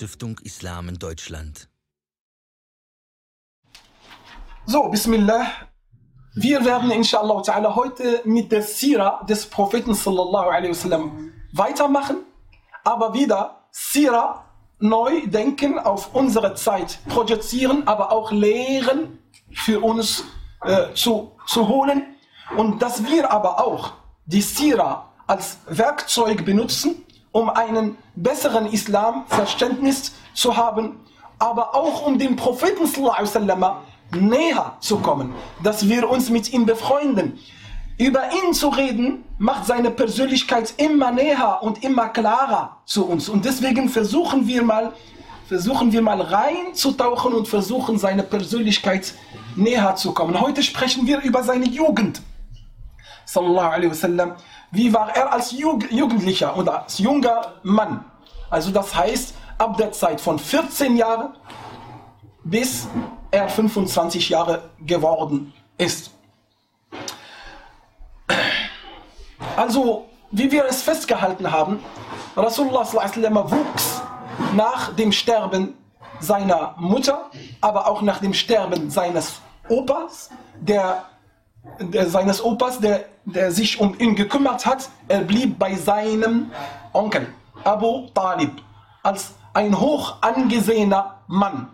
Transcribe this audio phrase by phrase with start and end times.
[0.00, 1.68] Stiftung Islam in Deutschland.
[4.64, 5.46] So, Bismillah.
[6.34, 12.16] Wir werden inshallah ta'ala heute mit der Sira des Propheten sallallahu alaihi wasallam weitermachen,
[12.82, 14.46] aber wieder Sira
[14.78, 19.18] neu denken, auf unsere Zeit projizieren, aber auch lehren
[19.52, 20.24] für uns
[20.64, 22.16] äh, zu, zu holen
[22.56, 23.92] und dass wir aber auch
[24.24, 31.00] die Sira als Werkzeug benutzen, um einen besseren Islamverständnis zu haben,
[31.38, 33.76] aber auch um den Propheten wasallam
[34.12, 37.38] näher zu kommen, dass wir uns mit ihm befreunden.
[37.98, 43.28] Über ihn zu reden, macht seine Persönlichkeit immer näher und immer klarer zu uns.
[43.28, 44.92] Und deswegen versuchen wir mal,
[45.46, 49.14] versuchen wir mal reinzutauchen und versuchen seine Persönlichkeit
[49.54, 50.40] näher zu kommen.
[50.40, 52.22] Heute sprechen wir über seine Jugend.
[53.26, 54.32] Sallallahu alaihi wasallam.
[54.70, 58.04] Wie war er als Jugendlicher oder als junger Mann?
[58.50, 61.34] Also das heißt, ab der Zeit von 14 Jahren
[62.44, 62.88] bis
[63.30, 66.10] er 25 Jahre geworden ist.
[69.56, 71.80] Also, wie wir es festgehalten haben,
[72.36, 74.02] Rasulullah wuchs
[74.54, 75.74] nach dem Sterben
[76.20, 81.04] seiner Mutter, aber auch nach dem Sterben seines Opas, der, der
[82.06, 84.88] seines Opas, der, der sich um ihn gekümmert hat.
[85.08, 86.50] Er blieb bei seinem
[86.92, 87.26] Onkel
[87.64, 88.62] Abu Talib
[89.02, 91.68] als ein hoch angesehener Mann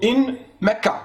[0.00, 1.02] in Mekka.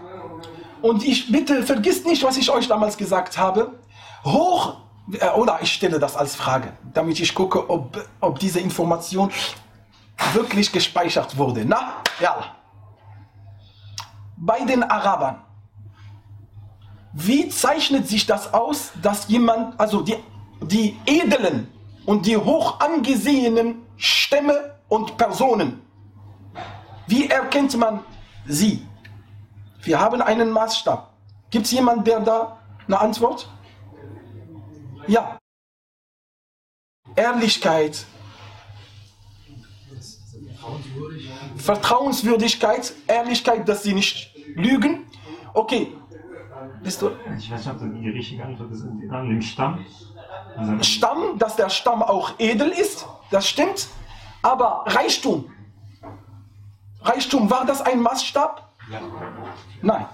[0.82, 3.80] Und ich bitte, vergisst nicht, was ich euch damals gesagt habe.
[4.24, 4.78] Hoch,
[5.20, 9.32] äh, oder ich stelle das als Frage, damit ich gucke, ob, ob diese Information
[10.34, 11.66] wirklich gespeichert wurde.
[11.66, 12.56] Na, ja.
[14.38, 15.42] Bei den Arabern,
[17.18, 20.18] wie zeichnet sich das aus, dass jemand, also die,
[20.62, 21.70] die edlen
[22.06, 25.82] und die hoch angesehenen Stämme und Personen,
[27.08, 28.02] wie erkennt man
[28.46, 28.86] sie?
[29.82, 31.14] Wir haben einen Maßstab.
[31.52, 33.50] Gibt es jemanden, der da eine Antwort?
[35.08, 35.38] Ja.
[37.16, 38.06] Ehrlichkeit.
[41.56, 45.06] Vertrauenswürdigkeit, Ehrlichkeit, dass sie nicht lügen.
[45.54, 45.94] Okay.
[46.84, 47.12] Bist du?
[47.38, 48.84] Ich weiß nicht, ob das die richtige Antwort ist.
[48.84, 49.86] An dem Stamm.
[50.82, 53.88] Stamm, dass der Stamm auch edel ist, das stimmt.
[54.42, 55.52] Aber Reichtum.
[57.02, 58.70] Reichtum, war das ein Maßstab?
[58.90, 59.00] Ja.
[59.82, 60.06] Nein.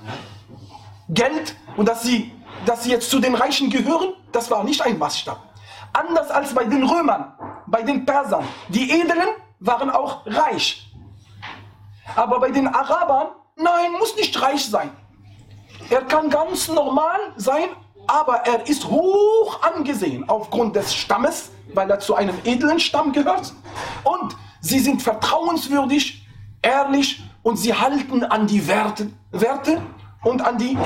[1.09, 2.33] Geld und dass sie,
[2.65, 5.37] dass sie jetzt zu den Reichen gehören, das war nicht ein Maßstab.
[5.93, 7.33] Anders als bei den Römern,
[7.67, 8.45] bei den Persern.
[8.69, 9.27] Die Edlen
[9.59, 10.89] waren auch reich.
[12.15, 14.91] Aber bei den Arabern, nein, muss nicht reich sein.
[15.89, 17.69] Er kann ganz normal sein,
[18.07, 23.53] aber er ist hoch angesehen aufgrund des Stammes, weil er zu einem edlen Stamm gehört.
[24.03, 26.25] Und sie sind vertrauenswürdig,
[26.61, 29.81] ehrlich und sie halten an die Werte, Werte
[30.23, 30.77] und an die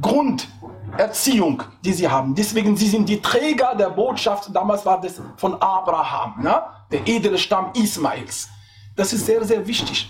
[0.00, 2.34] Grunderziehung, die sie haben.
[2.34, 6.62] Deswegen, sie sind die Träger der Botschaft, damals war das von Abraham, ne?
[6.90, 8.48] der edle Stamm Ismails.
[8.94, 10.08] Das ist sehr, sehr wichtig,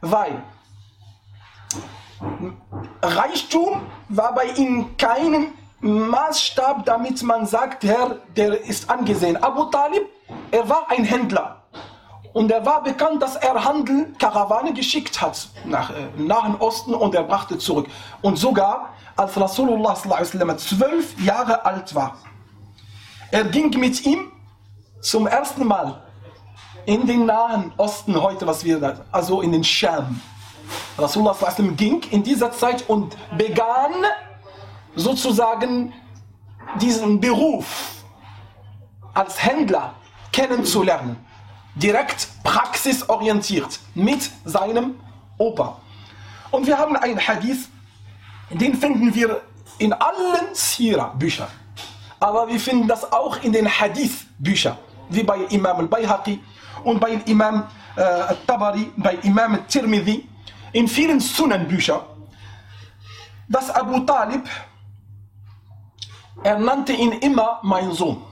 [0.00, 0.42] weil
[3.02, 9.36] Reichtum war bei ihnen kein Maßstab, damit man sagt, Herr, der ist angesehen.
[9.42, 10.02] Abu Talib,
[10.50, 11.62] er war ein Händler.
[12.32, 17.14] Und er war bekannt, dass er Handel, Karawane geschickt hat nach äh, Nahen Osten und
[17.14, 17.86] er brachte zurück.
[18.20, 22.18] Und sogar als Rasulullah zwölf Jahre alt war,
[23.30, 24.30] er ging mit ihm
[25.00, 26.02] zum ersten Mal
[26.84, 30.20] in den Nahen Osten heute, was wir da, also in den Scham.
[30.98, 31.36] Rasulullah
[31.76, 33.92] ging in dieser Zeit und begann
[34.94, 35.92] sozusagen
[36.80, 38.04] diesen Beruf
[39.14, 39.94] als Händler
[40.32, 41.16] kennenzulernen
[41.74, 44.96] direkt praxisorientiert mit seinem
[45.38, 45.80] Opa.
[46.50, 47.68] Und wir haben einen Hadith,
[48.50, 49.42] den finden wir
[49.78, 51.48] in allen Sira-Büchern.
[52.18, 54.76] Aber wir finden das auch in den Hadith-Büchern,
[55.10, 56.40] wie bei Imam al-Bayhaqi
[56.84, 57.64] und bei Imam
[57.96, 60.26] äh, al-Tabari, bei Imam al-Tirmidhi,
[60.76, 62.02] in vielen Sunan-Büchern,
[63.48, 64.42] dass Abu Talib,
[66.42, 68.22] er nannte ihn immer mein Sohn.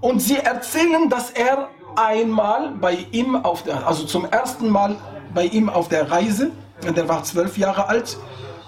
[0.00, 4.96] Und sie erzählen, dass er einmal bei ihm auf der, also zum ersten Mal
[5.34, 8.16] bei ihm auf der Reise, der war zwölf Jahre alt,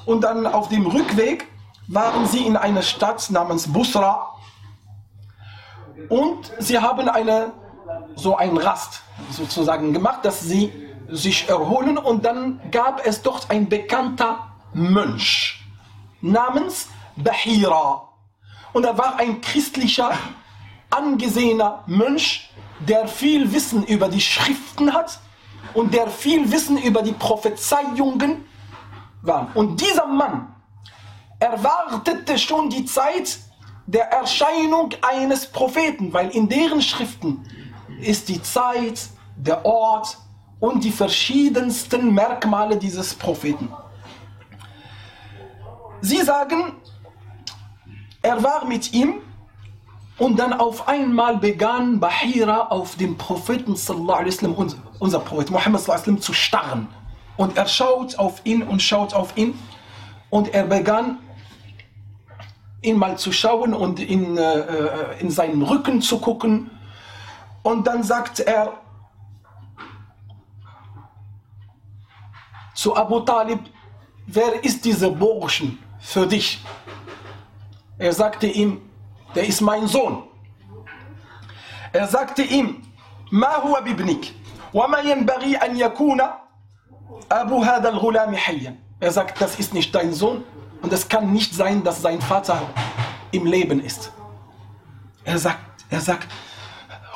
[0.05, 1.47] und dann auf dem Rückweg
[1.87, 4.35] waren sie in einer Stadt namens Busra
[6.11, 7.53] und sie haben eine,
[8.15, 9.01] so ein Rast
[9.31, 15.65] sozusagen gemacht, dass sie sich erholen und dann gab es dort ein bekannter Mönch
[16.21, 18.09] namens Bahira
[18.73, 20.13] und er war ein christlicher
[20.91, 22.51] angesehener Mönch,
[22.81, 25.19] der viel Wissen über die Schriften hat
[25.75, 28.45] und der viel Wissen über die Prophezeiungen
[29.23, 29.49] war.
[29.55, 30.55] Und dieser Mann
[31.41, 33.39] erwartete schon die Zeit
[33.87, 37.45] der Erscheinung eines Propheten, weil in deren Schriften
[38.01, 40.19] ist die Zeit, der Ort
[40.61, 43.69] und die verschiedensten Merkmale dieses Propheten.
[46.01, 46.73] Sie sagen,
[48.23, 49.15] er war mit ihm
[50.19, 56.33] und dann auf einmal begann Bahira auf den Propheten wasallam, unser, Prophet Muhammad wasallam, zu
[56.33, 56.89] starren.
[57.37, 59.57] Und er schaut auf ihn und schaut auf ihn
[60.31, 61.19] und er begann
[62.83, 66.71] ihn mal zu schauen und in, äh, in seinen Rücken zu gucken.
[67.63, 68.73] Und dann sagt er
[72.78, 73.60] zu Abu Talib,
[74.28, 76.60] wer ist dieser Burschen für dich?
[77.98, 78.82] Er sagte ihm,
[79.36, 80.24] der ist mein Sohn.
[81.92, 82.82] Er sagte ihm,
[83.32, 84.34] ما هو بابنك
[84.74, 86.22] وما ينبغي أن يكون
[87.32, 88.76] أبو هذا الغلام حيا.
[89.00, 90.44] Er sagt, das ist nicht dein Sohn
[90.82, 92.62] und es kann nicht sein, dass sein Vater
[93.32, 94.12] im Leben ist.
[95.26, 96.47] Er sagt, er sagt, Huwa ibn Achi.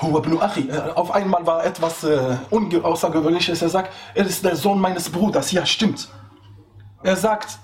[0.02, 3.62] auf einmal war etwas äh, Außergewöhnliches.
[3.62, 5.52] Er sagt, er ist der Sohn meines Bruders.
[5.52, 6.08] Ja, stimmt.
[7.02, 7.58] Er sagt,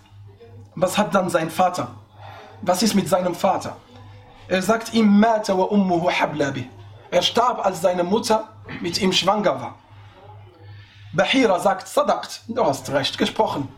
[0.74, 1.88] was hat dann sein Vater?
[2.62, 3.76] Was ist mit seinem Vater?
[4.48, 6.68] Er sagt ihm, Mata wa ummuhu hablabi.
[7.10, 8.48] Er starb, als seine Mutter
[8.80, 9.74] mit ihm schwanger war.
[11.12, 13.68] Bahira sagt, Sadaqt, du hast recht gesprochen.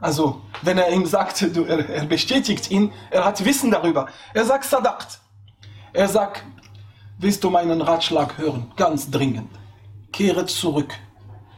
[0.00, 4.06] Also, wenn er ihm sagt, er, bestätigt ihn, er hat Wissen darüber.
[4.32, 5.20] Er sagt, Sadaqt.
[5.92, 6.44] Er sagt,
[7.18, 8.72] willst du meinen Ratschlag hören?
[8.76, 9.50] Ganz dringend.
[10.12, 10.94] Kehre zurück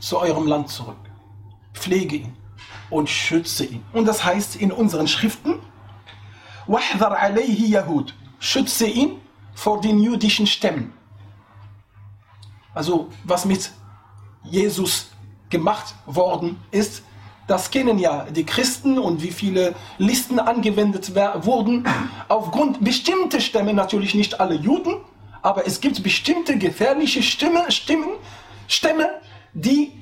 [0.00, 0.96] zu eurem Land zurück.
[1.74, 2.36] Pflege ihn
[2.88, 3.84] und schütze ihn.
[3.92, 5.60] Und das heißt in unseren Schriften,
[6.66, 8.14] Wahdar alayhi Yahud.
[8.38, 9.20] Schütze ihn
[9.54, 10.92] vor den jüdischen Stämmen.
[12.74, 13.72] Also was mit
[14.44, 15.10] Jesus
[15.50, 17.02] gemacht worden ist,
[17.46, 21.14] das kennen ja die Christen und wie viele Listen angewendet
[21.44, 21.84] wurden.
[22.28, 24.98] Aufgrund bestimmter Stämme, natürlich nicht alle Juden,
[25.42, 28.10] aber es gibt bestimmte gefährliche Stimme, Stimmen,
[28.68, 29.10] Stämme,
[29.52, 29.92] die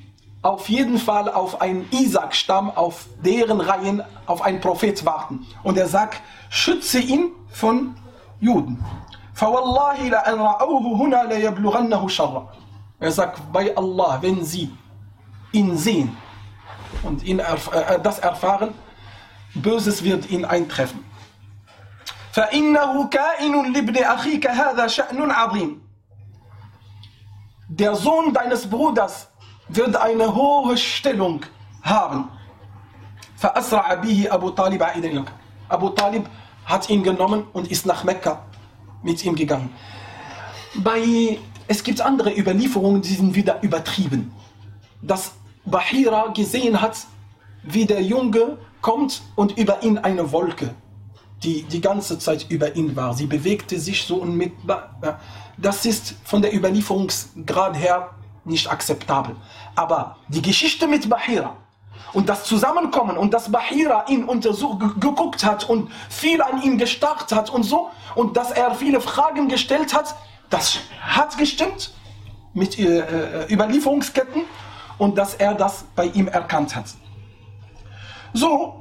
[0.41, 5.45] auf jeden Fall auf einen Isaac-Stamm, auf deren Reihen, auf einen Prophet warten.
[5.63, 7.95] Und er sagt, schütze ihn von
[8.39, 8.83] Juden.
[12.99, 14.71] Er sagt, bei Allah, wenn sie
[15.51, 16.15] ihn sehen
[17.03, 18.73] und ihn erf äh, das erfahren,
[19.55, 21.03] Böses wird ihn eintreffen.
[22.32, 25.80] فإنه كائن لابن أخيك هذا شأن عظيم.
[27.68, 29.28] Der Sohn deines Bruders
[29.68, 31.40] wird eine hohe Stellung
[31.82, 32.28] haben.
[33.36, 35.24] فأسرع به أبو طالب عائدا إلى
[35.68, 36.26] Abu Talib
[36.66, 38.42] hat ihn genommen und ist nach Mekka
[39.02, 39.70] mit ihm gegangen.
[40.76, 44.32] Bei, es gibt andere Überlieferungen, die sind wieder übertrieben.
[45.02, 45.32] Dass
[45.64, 46.96] Bahira gesehen hat,
[47.62, 50.74] wie der Junge kommt und über ihn eine Wolke,
[51.43, 53.13] die die ganze Zeit über ihn war.
[53.13, 55.19] Sie bewegte sich so unmittelbar.
[55.57, 58.09] Das ist von der Überlieferungsgrad her
[58.45, 59.35] nicht akzeptabel.
[59.75, 61.55] Aber die Geschichte mit Bahira
[62.13, 67.31] und das Zusammenkommen und dass Bahira ihn untersucht, geguckt hat und viel an ihm gestarrt
[67.31, 70.15] hat und so und dass er viele Fragen gestellt hat,
[70.49, 71.91] das hat gestimmt
[72.53, 74.43] mit äh, äh Überlieferungsketten
[74.97, 76.85] und dass er das bei ihm erkannt hat.
[78.33, 78.78] So,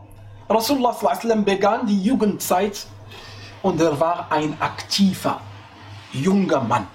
[0.49, 0.97] Rasulullah
[1.45, 2.87] begann die Jugendzeit
[3.62, 5.40] und er war ein aktiver,
[6.12, 6.87] junger Mann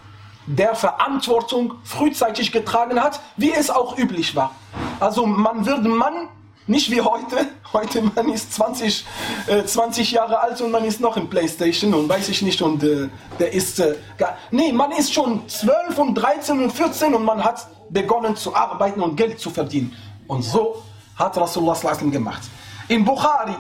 [0.46, 4.54] der Verantwortung frühzeitig getragen hat, wie es auch üblich war.
[5.00, 6.30] Also man wird Mann
[6.68, 7.48] nicht wie heute.
[7.74, 9.04] Heute man ist 20,
[9.48, 12.84] äh, 20 Jahre alt und man ist noch im Playstation und weiß ich nicht und
[12.84, 17.26] äh, der ist äh, gar, nee, man ist schon 12 und 13 und 14 und
[17.26, 19.96] man hat begonnen zu arbeiten und Geld zu verdienen.
[20.28, 20.84] Und so
[21.16, 22.44] hat Rasulullah gemacht.
[22.88, 23.56] In Bukhari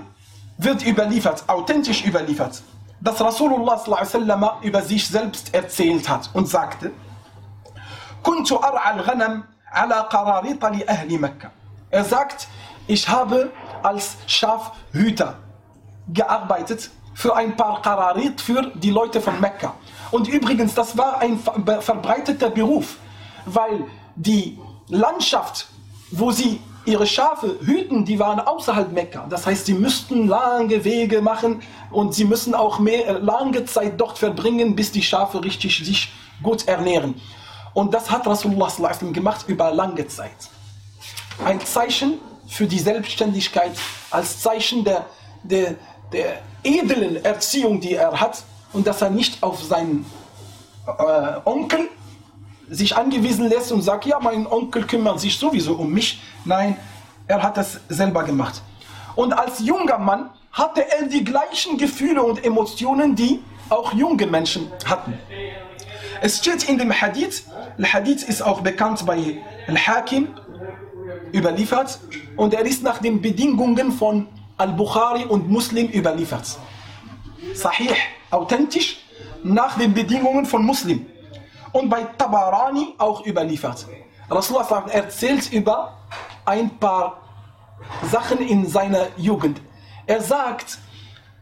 [0.57, 2.61] wird überliefert, authentisch überliefert,
[2.99, 6.91] dass Rasulullah sallam, über sich selbst erzählt hat und sagte,
[11.89, 12.47] Er sagt,
[12.87, 13.51] ich habe
[13.81, 15.35] als Schafhüter
[16.07, 19.73] gearbeitet für ein paar Qararit für die Leute von Mekka.
[20.11, 22.97] Und übrigens, das war ein verbreiteter Beruf,
[23.45, 25.67] weil die Landschaft,
[26.11, 29.25] wo sie ihre Schafe hüten, die waren außerhalb Mekka.
[29.29, 31.61] Das heißt, sie müssten lange Wege machen
[31.91, 36.11] und sie müssen auch mehr, äh, lange Zeit dort verbringen, bis die Schafe richtig sich
[36.41, 37.15] gut ernähren.
[37.73, 38.71] Und das hat Rasulullah
[39.11, 40.31] gemacht über lange Zeit.
[41.43, 43.71] Ein Zeichen für die Selbstständigkeit,
[44.11, 45.05] als Zeichen der,
[45.43, 45.75] der,
[46.11, 50.05] der edlen Erziehung, die er hat und dass er nicht auf seinen
[50.85, 51.89] äh, Onkel
[52.69, 56.21] sich angewiesen lässt und sagt, ja, mein Onkel kümmert sich sowieso um mich.
[56.45, 56.77] Nein,
[57.27, 58.61] er hat es selber gemacht.
[59.15, 64.71] Und als junger Mann hatte er die gleichen Gefühle und Emotionen, die auch junge Menschen
[64.85, 65.17] hatten.
[66.21, 67.45] Es steht in dem Hadith,
[67.77, 70.29] der Hadith ist auch bekannt bei Al-Hakim,
[71.33, 71.99] überliefert
[72.37, 74.27] und er ist nach den Bedingungen von
[74.57, 76.57] Al-Bukhari und Muslim überliefert.
[77.53, 77.89] Sahih,
[78.29, 78.99] authentisch,
[79.43, 81.05] nach den Bedingungen von Muslim
[81.72, 83.86] Und bei Tabarani auch überliefert.
[84.30, 85.98] Rasulullah erzählt über
[86.44, 87.18] ein paar
[88.10, 89.60] Sachen in seiner Jugend.
[90.06, 90.78] Er sagt,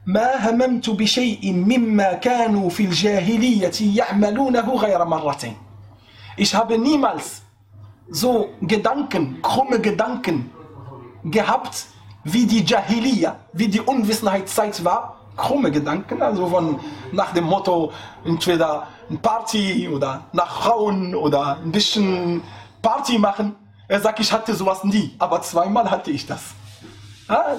[0.06, 5.56] ما هممت بشيء مما كانوا في الجاهلية يعملونه غير مرتين.
[6.36, 7.42] Ich habe niemals
[8.10, 10.50] so Gedanken, krumme Gedanken
[11.24, 11.86] gehabt,
[12.24, 15.20] wie die Jahiliya, wie die Unwissenheitszeit war.
[15.36, 16.80] Krumme Gedanken, also von
[17.12, 17.92] nach dem Motto
[18.24, 22.41] entweder ein Party oder nach Frauen oder ein bisschen
[22.81, 23.55] Party machen.
[23.87, 26.41] Er sagt, ich hatte sowas nie, aber zweimal hatte ich das.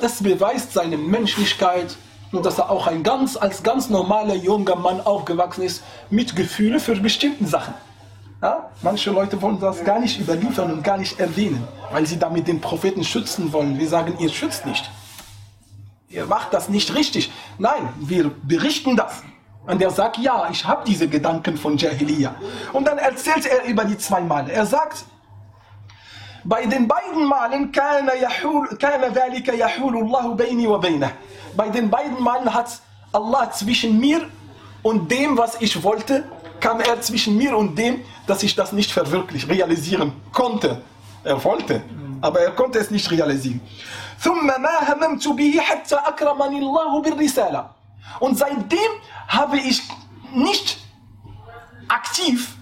[0.01, 1.97] Das beweist seine Menschlichkeit
[2.31, 6.81] und dass er auch ein ganz, als ganz normaler junger Mann aufgewachsen ist mit Gefühlen
[6.81, 7.75] für bestimmte Sachen.
[8.83, 12.61] Manche Leute wollen das gar nicht überliefern und gar nicht erwähnen, weil sie damit den
[12.61, 13.79] Propheten schützen wollen.
[13.79, 14.91] Wir sagen, ihr schützt nicht.
[16.09, 17.31] Ihr macht das nicht richtig.
[17.59, 19.23] Nein, wir berichten das.
[19.66, 22.36] Und er sagt, ja, ich habe diese Gedanken von Jahiliya.
[22.72, 24.52] Und dann erzählt er über die zwei Male.
[24.54, 25.04] Er sagt,
[26.46, 31.12] bei den beiden Malen كان يحول كان ذلك يحول الله بيني وبينه.
[31.58, 32.80] Bei den beiden Malen hat
[33.12, 34.22] Allah zwischen mir
[34.84, 36.24] und dem, was ich wollte,
[36.62, 40.82] kam er zwischen mir und dem, dass ich das nicht verwirklich realisieren konnte.
[41.26, 41.82] Er wollte,
[42.22, 43.60] aber er konnte es nicht realisieren.
[44.20, 47.70] ثم ما هممت به حتى أكرمني الله بالرسالة.
[48.21, 48.79] Und seitdem
[49.29, 49.83] habe ich
[50.35, 50.79] nicht
[51.89, 52.57] aktiv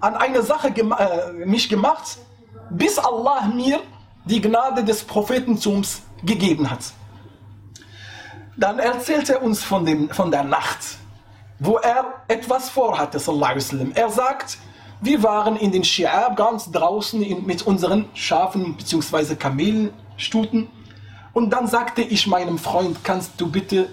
[0.00, 2.18] an eine Sache gema äh, mich gemacht,
[2.70, 3.80] bis Allah mir
[4.24, 6.92] die Gnade des Prophetentums gegeben hat.
[8.56, 10.78] Dann erzählt er uns von, dem, von der Nacht,
[11.58, 13.18] wo er etwas vorhatte.
[13.94, 14.58] Er sagt,
[15.00, 19.34] wir waren in den Shi'ab ganz draußen in, mit unseren Schafen bzw.
[19.34, 20.68] Kamelstuten
[21.32, 23.90] und dann sagte ich meinem Freund, kannst du bitte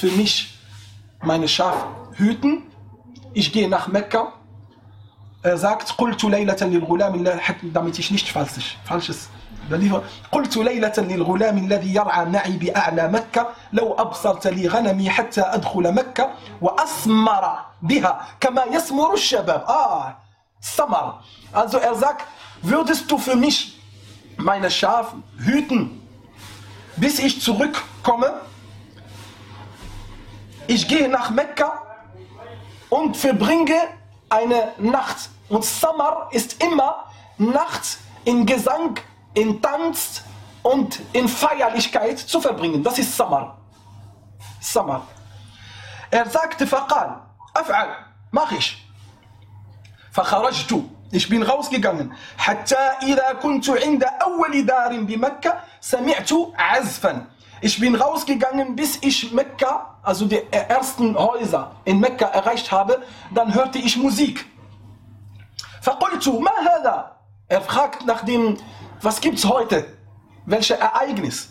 [0.00, 0.58] für mich
[1.22, 2.62] meine Schafe hüten?
[3.34, 4.32] Ich gehe nach Mekka.
[5.42, 9.28] Er sagt, قلت ليلة للغلام damit ich nicht falsch, falsches
[9.66, 10.02] überliefere.
[10.32, 16.30] قلت ليلة للغلام الذي يرعى معي بأعلى مكة لو أبصرت لي غنمي حتى أدخل مكة
[16.60, 19.64] وأسمر بها كما يسمر الشباب.
[19.66, 20.16] Ah,
[20.60, 21.22] Samar.
[21.52, 22.26] Also er sagt,
[22.62, 23.78] würdest du für mich
[24.36, 26.00] meine Schafe hüten,
[26.96, 28.49] bis ich zurückkomme?
[30.69, 31.81] Ich gehe nach Mekka
[32.89, 33.79] und verbringe
[34.29, 35.29] eine Nacht.
[35.49, 37.05] Und Samar ist immer
[37.37, 38.99] Nacht in Gesang,
[39.33, 40.23] in Tanz
[40.63, 42.83] und in Feierlichkeit zu verbringen.
[42.83, 43.57] Das ist Samar.
[44.59, 45.07] Samar.
[46.09, 47.21] Er sagte, Faqal,
[47.53, 47.89] Af'al,
[48.31, 48.85] mach ich.
[50.15, 50.71] فخرجت
[51.11, 57.25] ich bin rausgegangen حتى إذا كنت عند أول دار بمكة سمعت عزفا
[57.61, 63.01] ich bin rausgegangen bis ich Mekka also die ersten Häuser in Mekka erreicht habe
[63.33, 64.45] dann hörte ich Musik
[65.81, 67.11] فقلت ما هذا
[67.47, 68.57] er fragt nach dem
[69.01, 69.85] was gibt's heute
[70.45, 71.49] welche Ereignis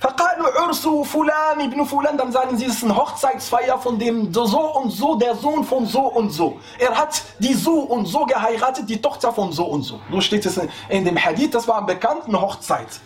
[0.00, 4.74] فقالوا عرس فلان ابن فلان dann sagen sie es ist eine Hochzeitsfeier von dem so
[4.78, 8.88] und so der Sohn von so und so er hat die so und so geheiratet
[8.90, 11.86] die Tochter von so und so so steht es in dem Hadith das war eine
[11.86, 13.00] bekannte Hochzeit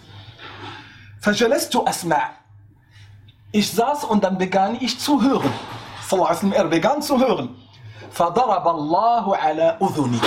[1.24, 2.30] فجلست أسمع
[3.52, 5.52] ich saß und dann begann ich zu hören
[6.52, 7.56] er begann zu hören
[8.12, 10.20] فضرب الله على أذني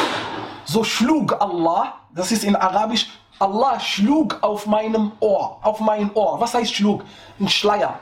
[0.66, 3.08] so schlug Allah das ist in Arabisch
[3.40, 6.40] Allah schlug auf meinem Ohr, auf mein Ohr.
[6.40, 7.04] Was heißt schlug?
[7.40, 8.00] Ein Schleier.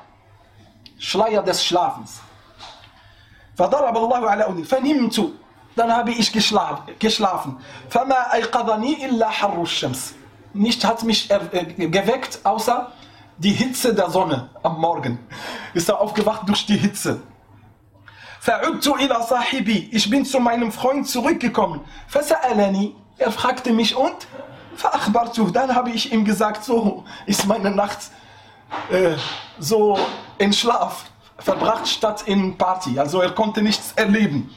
[1.00, 2.22] Schleier des Schlafens.
[3.58, 5.32] فضرب الله على أذني فنمت
[5.76, 7.58] dann habe ich geschlafen.
[7.90, 10.14] فما أيقظني إلا حر الشمس.
[10.56, 12.92] Nicht hat mich geweckt, außer
[13.38, 15.20] die Hitze der Sonne am Morgen.
[15.74, 17.22] Ist er aufgewacht durch die Hitze.
[18.42, 19.90] فعدت إلى صاحبي.
[19.92, 21.82] Ich bin zu meinem Freund zurückgekommen.
[22.08, 22.96] فسألني.
[23.20, 24.28] Er fragte mich und
[24.76, 28.00] فأخبرته, dann habe ich ihm gesagt, so ist meine Nacht
[28.90, 29.16] äh,
[29.60, 30.00] so
[30.40, 31.06] in Schlaf
[31.38, 32.98] verbracht statt in Party.
[33.00, 34.50] Also er konnte nichts erleben.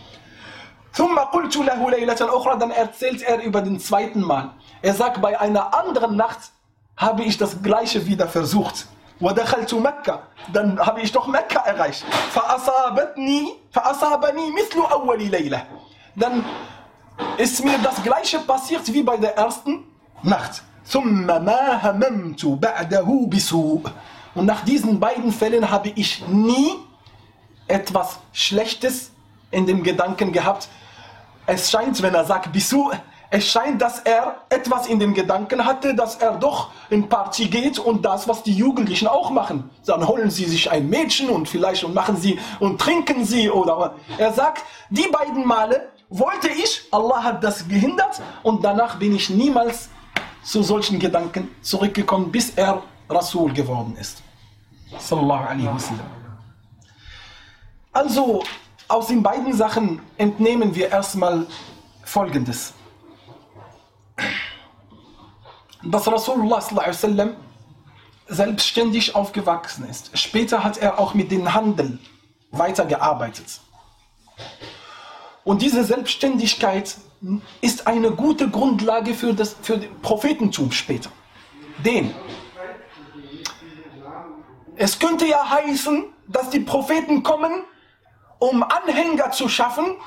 [0.92, 4.52] ثم قلت له ليلة أخرى, dann erzählt er über den zweiten Mal.
[4.82, 6.50] Er sagt, bei einer anderen Nacht
[6.96, 8.86] habe ich das gleiche wieder versucht.
[9.20, 12.04] ودخلت مكة, dann habe ich doch Mekka erreicht.
[12.34, 15.62] فأصابتني فأصابني مثل أول ليلة.
[16.16, 16.44] dann
[17.38, 19.84] ist mir das gleiche passiert wie bei der ersten
[20.22, 20.62] Nacht.
[20.86, 23.90] ثم ما هممت بعده بسوء.
[24.34, 26.74] Und nach diesen beiden Fällen habe ich nie
[27.68, 29.12] etwas Schlechtes
[29.50, 30.68] in dem Gedanken gehabt.
[31.46, 32.90] Es scheint, wenn er sagt Bisu,
[33.31, 37.77] es scheint, dass er etwas in den Gedanken hatte, dass er doch in Party geht
[37.77, 39.69] und das, was die Jugendlichen auch machen.
[39.85, 43.93] Dann holen sie sich ein Mädchen und vielleicht und machen sie und trinken sie oder
[44.17, 49.29] er sagt, die beiden Male wollte ich, Allah hat das gehindert und danach bin ich
[49.29, 49.89] niemals
[50.41, 54.23] zu solchen Gedanken zurückgekommen, bis er Rasul geworden ist.
[54.97, 55.45] Sallallahu.
[57.93, 58.43] Also
[58.87, 61.45] aus den beiden Sachen entnehmen wir erstmal
[62.03, 62.73] Folgendes.
[65.83, 67.35] Dass Rasulullah wasallam
[68.27, 70.17] selbstständig aufgewachsen ist.
[70.17, 71.99] Später hat er auch mit dem Handel
[72.51, 73.59] weitergearbeitet.
[75.43, 76.95] Und diese Selbstständigkeit
[77.61, 81.09] ist eine gute Grundlage für das für das Prophetentum später.
[81.83, 82.13] Denn
[84.75, 87.63] es könnte ja heißen, dass die Propheten kommen,
[88.37, 89.97] um Anhänger zu schaffen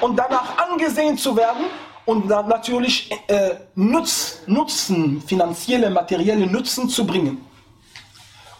[0.00, 1.64] und danach angesehen zu werden
[2.04, 7.44] und natürlich äh, Nutz, Nutzen, finanzielle, materielle Nutzen zu bringen.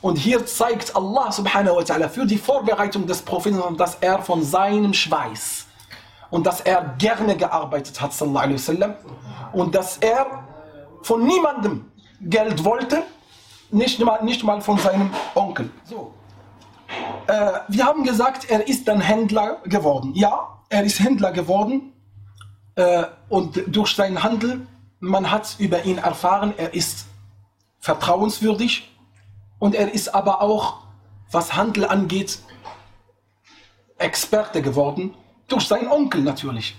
[0.01, 4.43] Und hier zeigt Allah subhanahu wa ta'ala für die Vorbereitung des Propheten, dass er von
[4.43, 5.67] seinem Schweiß
[6.31, 8.95] und dass er gerne gearbeitet hat, sallallahu alaihi wasallam,
[9.53, 10.27] und dass er
[11.03, 13.03] von niemandem Geld wollte,
[13.71, 15.71] nicht mal, nicht mal von seinem Onkel.
[15.85, 16.13] So.
[17.27, 20.13] Äh, wir haben gesagt, er ist dann Händler geworden.
[20.15, 21.92] Ja, er ist Händler geworden
[22.75, 24.67] äh, und durch seinen Handel,
[25.01, 27.07] man hat über ihn erfahren, er ist
[27.81, 28.91] vertrauenswürdig
[29.59, 30.79] und er ist aber auch,
[31.31, 32.39] was Handel angeht,
[33.99, 35.15] Experte geworden
[35.49, 36.77] durch seinen Onkel natürlich.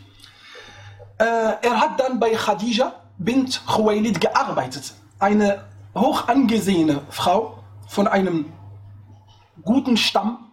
[1.17, 4.93] Äh, er hat dann bei Khadija bint Khuwailid gearbeitet.
[5.19, 8.51] Eine hoch angesehene Frau von einem
[9.63, 10.51] guten Stamm.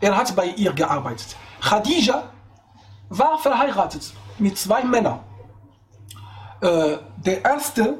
[0.00, 1.36] Er hat bei ihr gearbeitet.
[1.60, 2.30] Khadija
[3.08, 5.20] war verheiratet mit zwei Männern.
[6.60, 7.98] Äh, der erste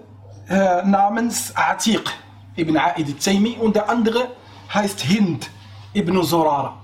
[0.48, 2.10] äh, namens Atiq
[2.56, 4.30] ibn Aid al-Taymi und der andere
[4.72, 5.50] heißt Hind
[5.94, 6.76] ibn Zurara.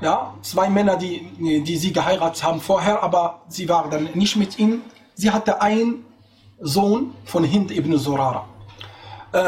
[0.00, 4.58] Ja, zwei Männer, die, die sie geheiratet haben vorher, aber sie waren dann nicht mit
[4.58, 4.82] ihm.
[5.14, 6.04] Sie hatte einen
[6.60, 8.44] Sohn von Hind ibn Zurara.
[9.32, 9.44] Äh,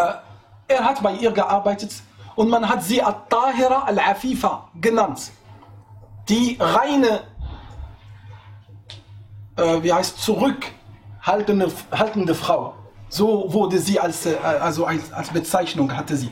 [0.68, 1.92] er hat bei ihr gearbeitet
[2.36, 5.32] und man hat sie At-Tahira Al-Afifa genannt.
[6.28, 7.22] Die reine,
[9.60, 12.74] äh, wie heißt zurückhaltende haltende Frau.
[13.08, 16.30] So wurde sie als, äh, also als, als Bezeichnung hatte sie.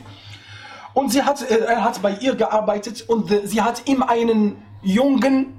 [0.95, 4.63] Und sie hat, äh, er hat bei ihr gearbeitet und äh, sie hat ihm einen
[4.83, 5.59] jungen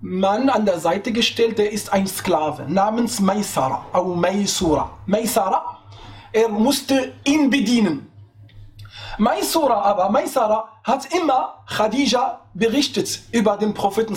[0.00, 4.90] Mann an der Seite gestellt, der ist ein Sklave namens Maisara, au Maisura.
[5.06, 5.78] Maisara,
[6.32, 8.10] er musste ihn bedienen.
[9.18, 14.16] Maisura aber, Maisara hat immer Khadija berichtet über den Propheten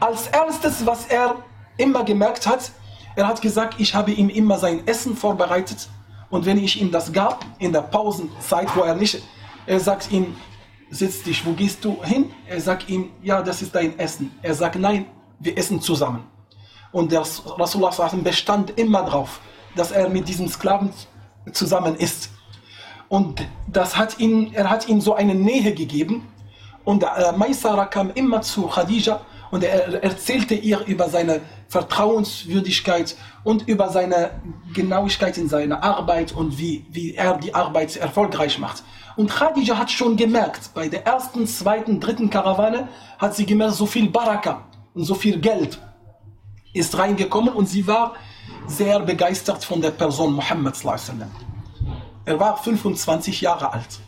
[0.00, 1.36] Als erstes, was er
[1.78, 2.72] immer gemerkt hat,
[3.16, 5.88] er hat gesagt, ich habe ihm immer sein Essen vorbereitet
[6.30, 9.22] und wenn ich ihm das gab, in der Pausenzeit, wo er nicht,
[9.66, 10.36] er sagt ihm,
[10.90, 12.30] sitz dich, wo gehst du hin?
[12.46, 14.32] Er sagt ihm, ja, das ist dein Essen.
[14.42, 15.06] Er sagt, nein,
[15.38, 16.24] wir essen zusammen.
[16.92, 19.40] Und der Rasulullah bestand immer darauf,
[19.76, 20.90] dass er mit diesem Sklaven
[21.52, 22.30] zusammen ist.
[23.08, 26.26] Und das hat ihn, er hat ihm so eine Nähe gegeben.
[26.84, 33.68] Und äh, Maisara kam immer zu Khadija und er erzählte ihr über seine Vertrauenswürdigkeit und
[33.68, 34.40] über seine
[34.72, 38.82] Genauigkeit in seiner Arbeit und wie, wie er die Arbeit erfolgreich macht.
[39.16, 43.84] Und Khadija hat schon gemerkt, bei der ersten, zweiten, dritten Karawane hat sie gemerkt, so
[43.84, 44.62] viel Baraka
[44.94, 45.78] und so viel Geld
[46.72, 48.14] ist reingekommen und sie war
[48.66, 50.76] sehr begeistert von der Person Muhammad.
[52.24, 54.00] Er war 25 Jahre alt.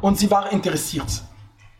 [0.00, 1.22] Und sie war interessiert.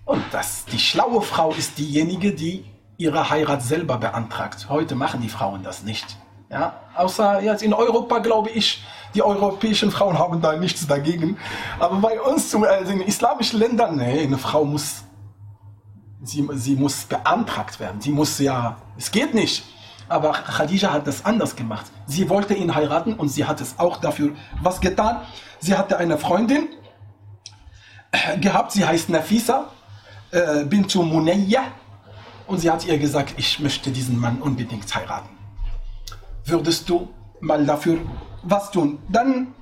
[0.05, 2.65] Und das, die schlaue Frau ist diejenige, die
[2.97, 4.67] ihre Heirat selber beantragt.
[4.69, 6.17] Heute machen die Frauen das nicht.
[6.51, 6.81] Ja?
[6.95, 11.37] Außer jetzt in Europa, glaube ich, die europäischen Frauen haben da nichts dagegen.
[11.79, 15.05] Aber bei uns, also in islamischen Ländern, nee, eine Frau muss,
[16.23, 18.01] sie, sie muss beantragt werden.
[18.01, 19.65] Sie muss ja, es geht nicht.
[20.09, 21.87] Aber Khadija hat das anders gemacht.
[22.07, 25.21] Sie wollte ihn heiraten und sie hat es auch dafür was getan.
[25.59, 26.69] Sie hatte eine Freundin
[28.41, 29.65] gehabt, sie heißt Nafisa
[30.31, 31.65] äh, Bintu Munayya
[32.47, 35.29] und sie hat ihr gesagt, ich möchte diesen Mann unbedingt heiraten.
[36.45, 37.09] Würdest du
[37.41, 37.99] mal dafür
[38.43, 38.99] was tun?
[39.09, 39.55] Dann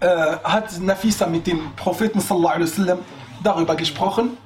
[0.00, 2.98] äh, hat Nafisa mit dem Propheten sallallahu alaihi wasallam
[3.42, 4.36] darüber gesprochen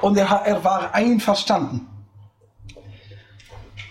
[0.00, 1.86] und er, er war einverstanden.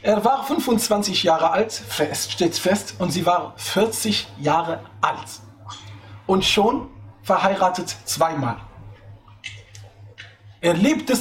[0.01, 5.41] Er war 25 Jahre alt, es steht fest, und sie war 40 Jahre alt.
[6.25, 6.89] Und schon
[7.23, 8.58] verheiratet zweimal.
[10.67, 11.15] Er lebte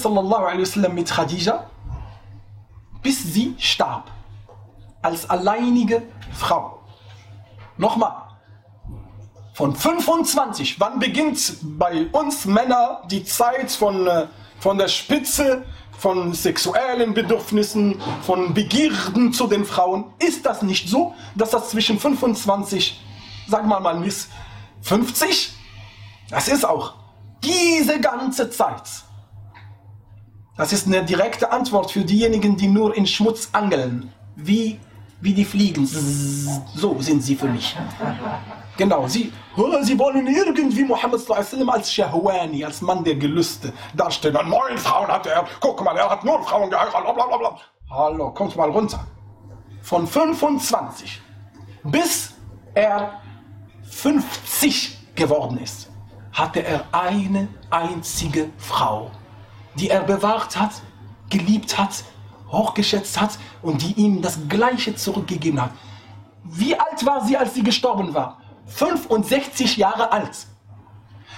[0.89, 1.71] mit Khadija,
[3.01, 4.11] bis sie starb.
[5.03, 6.03] Als alleinige
[6.35, 6.81] Frau.
[7.77, 8.23] Nochmal.
[9.55, 14.27] Von 25, wann beginnt bei uns Männer die Zeit von, äh,
[14.59, 15.65] von der Spitze,
[15.97, 20.07] von sexuellen Bedürfnissen, von Begierden zu den Frauen?
[20.19, 23.01] Ist das nicht so, dass das zwischen 25,
[23.47, 24.29] sagen wir mal bis
[24.83, 25.53] 50,
[26.31, 26.95] das ist auch
[27.45, 29.06] diese ganze Zeit.
[30.57, 34.13] Das ist eine direkte Antwort für diejenigen, die nur in Schmutz angeln.
[34.37, 34.81] Wie,
[35.21, 35.87] wie die Fliegen.
[35.87, 37.77] So sind sie für mich.
[38.77, 39.33] Genau, sie,
[39.83, 44.37] sie wollen irgendwie Muhammad als Shahwani, als Mann der Gelüste darstellen.
[44.49, 47.63] Neun Frauen hatte er, guck mal, er hat nur Frauen geheiratet.
[47.91, 49.07] Hallo, kommt mal runter.
[49.83, 51.23] Von 25
[51.91, 52.35] bis
[52.75, 53.21] er
[53.89, 55.91] 50 geworden ist,
[56.33, 59.11] hatte er eine einzige Frau,
[59.79, 60.73] die er bewahrt hat,
[61.31, 62.05] geliebt hat,
[62.51, 65.71] hochgeschätzt hat und die ihm das Gleiche zurückgegeben hat.
[66.45, 68.39] Wie alt war sie, als sie gestorben war?
[68.67, 70.47] 65 Jahre alt.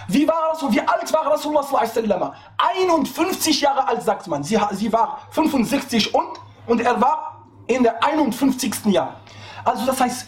[0.08, 0.72] Wie war das?
[0.72, 4.42] Wie alt war Rasulullah 51 Jahre alt, sagt man.
[4.42, 6.28] Sie, sie war 65 und,
[6.66, 8.86] und er war in der 51.
[8.86, 9.20] Jahr.
[9.64, 10.26] Also das heißt,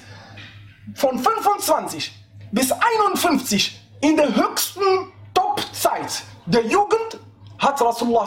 [0.95, 2.13] von 25
[2.53, 4.83] bis 51 in der höchsten
[5.33, 7.19] Topzeit der Jugend
[7.60, 8.26] hat Rasulullah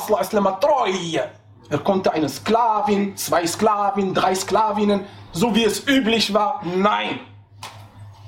[0.61, 1.31] Treue.
[1.71, 6.63] Er konnte eine Sklavin, zwei Sklavin, drei Sklavinnen, so wie es üblich war.
[6.65, 7.21] Nein.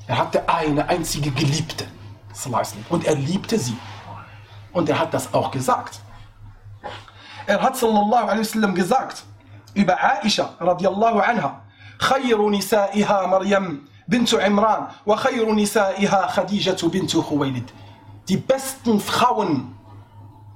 [0.06, 1.86] Er hatte eine einzige Geliebte.
[2.88, 3.76] Und er liebte sie.
[4.72, 6.00] Und er hat das auch gesagt.
[7.46, 9.24] Er hat sallallahu alaihi wasallam gesagt
[9.74, 11.62] über Aisha radiallahu anha.
[12.00, 17.70] خير نسائها مريم بنت عمران وخير نسائها خديجة بنت خويلد.
[18.28, 19.76] Die besten Frauen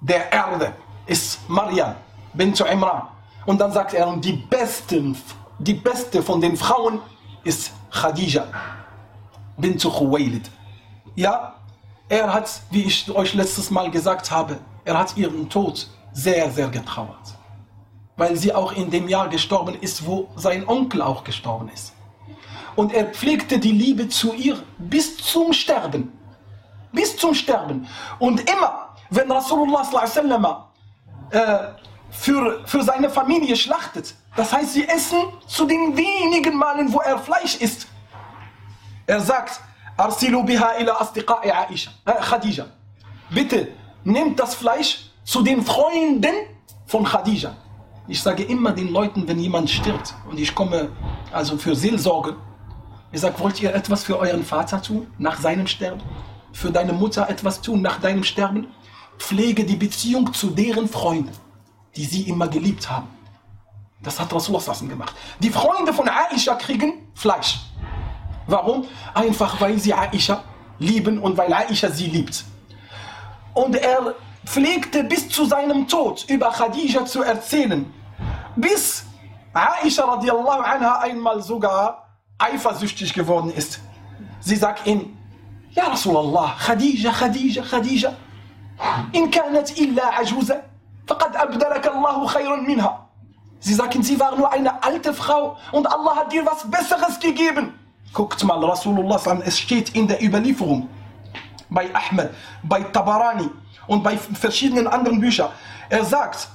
[0.02, 0.74] der Erde
[1.06, 1.96] ist Maryam
[2.34, 3.04] bint Imran.
[3.46, 5.18] Und dann sagt er, und die, besten,
[5.60, 7.00] die beste von den Frauen
[7.44, 8.46] ist Khadija
[9.58, 10.50] bint Khuwaylid.
[11.16, 11.56] Ja,
[12.08, 16.70] er hat, wie ich euch letztes Mal gesagt habe, er hat ihren Tod sehr, sehr
[16.70, 17.36] getrauert.
[18.16, 21.94] Weil sie auch in dem Jahr gestorben ist, wo sein Onkel auch gestorben ist.
[22.76, 26.12] Und er pflegte die Liebe zu ihr bis zum Sterben.
[26.92, 27.88] Bis zum Sterben.
[28.18, 30.46] Und immer, wenn Rasulullah sallam,
[31.32, 31.58] äh,
[32.12, 37.20] für, für seine Familie schlachtet, das heißt, sie essen zu den wenigen Malen, wo er
[37.20, 37.88] Fleisch isst,
[39.06, 39.60] er sagt,
[39.98, 42.66] Arsilu biha ila astiqa'i Aisha, äh, Khadija.
[43.30, 43.70] Bitte,
[44.04, 46.36] nehmt das Fleisch zu den Freunden
[46.86, 47.56] von Khadija.
[48.08, 50.90] Ich sage immer den Leuten, wenn jemand stirbt und ich komme
[51.32, 52.36] also für Seelsorge,
[53.12, 56.02] ich sage, wollt ihr etwas für euren Vater tun nach seinem Sterben?
[56.54, 58.68] Für deine Mutter etwas tun nach deinem Sterben?
[59.20, 61.32] Pflege die Beziehung zu deren Freunden,
[61.96, 63.08] die sie immer geliebt haben.
[64.02, 65.14] Das hat Rasulullah gemacht.
[65.40, 67.60] Die Freunde von Aisha kriegen Fleisch.
[68.48, 68.86] Warum?
[69.14, 70.44] Einfach weil sie Aisha
[70.80, 72.46] lieben und weil Aisha sie liebt.
[73.54, 77.86] Und er pflegte bis zu seinem Tod über Khadija zu erzählen,
[78.56, 79.04] bis
[79.54, 83.82] Aisha radiallahu anha einmal sogar eifersüchtig geworden ist.
[84.40, 85.18] Sie sagt ihm,
[85.72, 88.16] Ja Rasulallah, Khadija, Khadija, Khadija,
[89.12, 90.64] in kanat illa ajuza,
[91.08, 93.10] faqad abdalaka Allahu khayrun minha.
[93.60, 97.74] Sie sagen, sie war nur eine alte Frau und Allah hat dir was Besseres gegeben.
[98.14, 100.90] Guckt mal, Rasulullah, es steht in der Überlieferung
[101.70, 102.32] bei Ahmed,
[102.64, 103.50] bei Tabarani
[103.88, 105.50] und bei verschiedenen anderen Büchern.
[105.90, 106.48] Er sagt,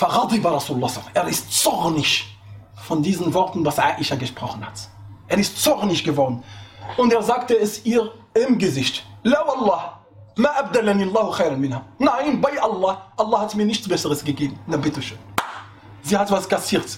[0.00, 2.38] Rasulullah, er ist zornig
[2.74, 4.88] von diesen Worten, was Aisha gesprochen hat.
[5.28, 6.42] Er ist zornig geworden.
[6.96, 9.04] Und er sagte es ihr im Gesicht.
[9.22, 9.99] La wallah,
[10.42, 11.80] ma abdalani Allahu khairan minha.
[11.98, 14.58] Nein, bei Allah, Allah hat mir nichts Besseres gegeben.
[14.66, 15.18] Na bitteschön.
[16.02, 16.90] Sie hat was kassiert.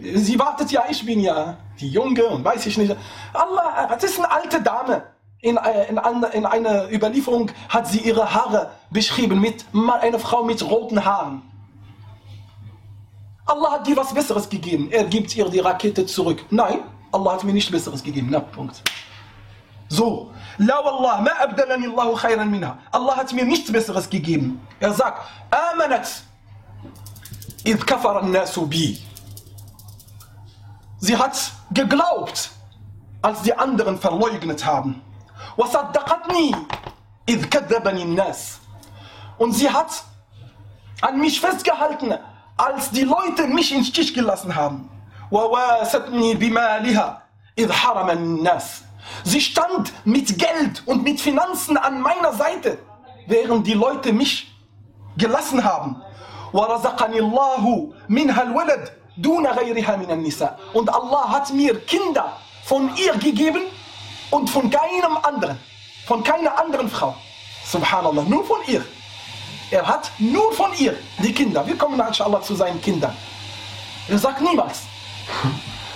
[0.00, 2.94] Sie wartet ja, ich bin ja die Junge und weiß ich nicht.
[3.32, 5.02] Allah, das ist eine alte Dame.
[5.40, 5.98] In, äh, in,
[6.32, 9.64] in einer Überlieferung hat sie ihre Haare beschrieben mit
[10.00, 11.42] einer Frau mit roten Haaren.
[13.46, 14.90] Allah hat dir was Besseres gegeben.
[14.90, 16.44] Er gibt ihr die Rakete zurück.
[16.50, 16.80] Nein,
[17.12, 18.28] Allah hat mir nichts Besseres gegeben.
[18.30, 18.82] Na, Punkt.
[19.88, 22.78] So, La wallah, ma abdalani Allahu khayran minha.
[22.92, 24.60] Allah hat mir nichts Besseres gegeben.
[24.80, 25.20] Er sagt,
[25.50, 26.22] Amanat,
[27.64, 28.98] id kafara nasu bi.
[30.98, 32.50] Sie hat geglaubt,
[33.20, 35.02] als die anderen verleugnet haben.
[39.38, 40.04] Und sie hat
[41.02, 42.14] an mich festgehalten,
[42.56, 44.88] als die Leute mich in Stich gelassen haben.
[45.30, 47.18] وَوَاسَتْنِي بِمَالِهَا
[47.58, 48.85] إِذْ حَرَمَ النَّاسِ
[49.24, 52.78] Sie stand mit Geld und mit Finanzen an meiner Seite,
[53.26, 54.52] während die Leute mich
[55.16, 56.00] gelassen haben.
[56.52, 56.60] Und
[60.88, 63.62] Allah hat mir Kinder von ihr gegeben
[64.30, 65.58] und von keinem anderen,
[66.06, 67.14] von keiner anderen Frau.
[67.64, 68.84] Subhanallah, nur von ihr.
[69.70, 71.66] Er hat nur von ihr die Kinder.
[71.66, 73.16] Wir kommen inshallah zu seinen Kindern.
[74.08, 74.82] Er sagt niemals.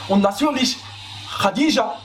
[0.09, 0.77] Und natürlich,
[1.40, 1.96] Khadija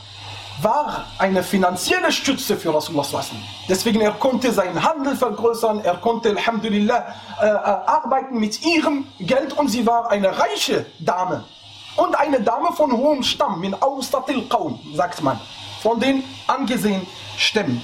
[0.61, 3.23] war eine finanzielle Stütze für Rasulullah.
[3.67, 9.53] Deswegen er konnte seinen Handel vergrößern, er konnte Alhamdulillah äh, äh, arbeiten mit ihrem Geld
[9.53, 11.43] und sie war eine reiche Dame.
[11.97, 15.39] Und eine Dame von hohem Stamm, min Austatil Qaum, sagt man,
[15.81, 17.81] von den angesehenen Stämmen.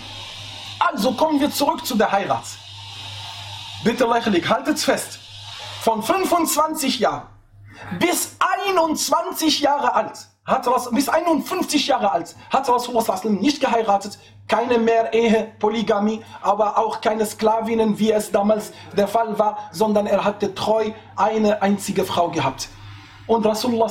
[0.79, 2.43] Also kommen wir zurück zu der Heirat.
[3.84, 5.19] Bitte lächerlich, haltet fest.
[5.81, 7.27] Von 25 Jahren
[7.99, 15.13] bis 21 Jahre alt hat bis 51 Jahre alt hat Rasulullah nicht geheiratet, keine mehr
[15.13, 20.54] Ehe, Polygamie, aber auch keine Sklavinnen, wie es damals der Fall war, sondern er hatte
[20.56, 22.69] treu eine einzige Frau gehabt.
[23.27, 23.89] Und Rasulullah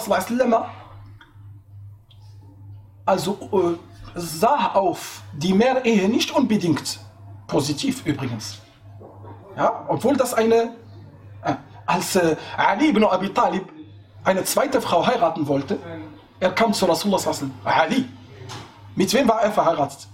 [3.07, 7.01] also äh, sah auf die Mehrehe nicht unbedingt
[7.47, 8.61] positiv übrigens.
[9.57, 10.75] Ja, obwohl das eine,
[11.43, 11.55] äh,
[11.87, 13.69] als äh, Ali ibn Abi Talib
[14.25, 15.79] eine zweite Frau heiraten wollte,
[16.41, 17.21] er kam zu Rasulullah
[17.65, 18.09] Ali.
[18.97, 20.09] Mit wem war er verheiratet?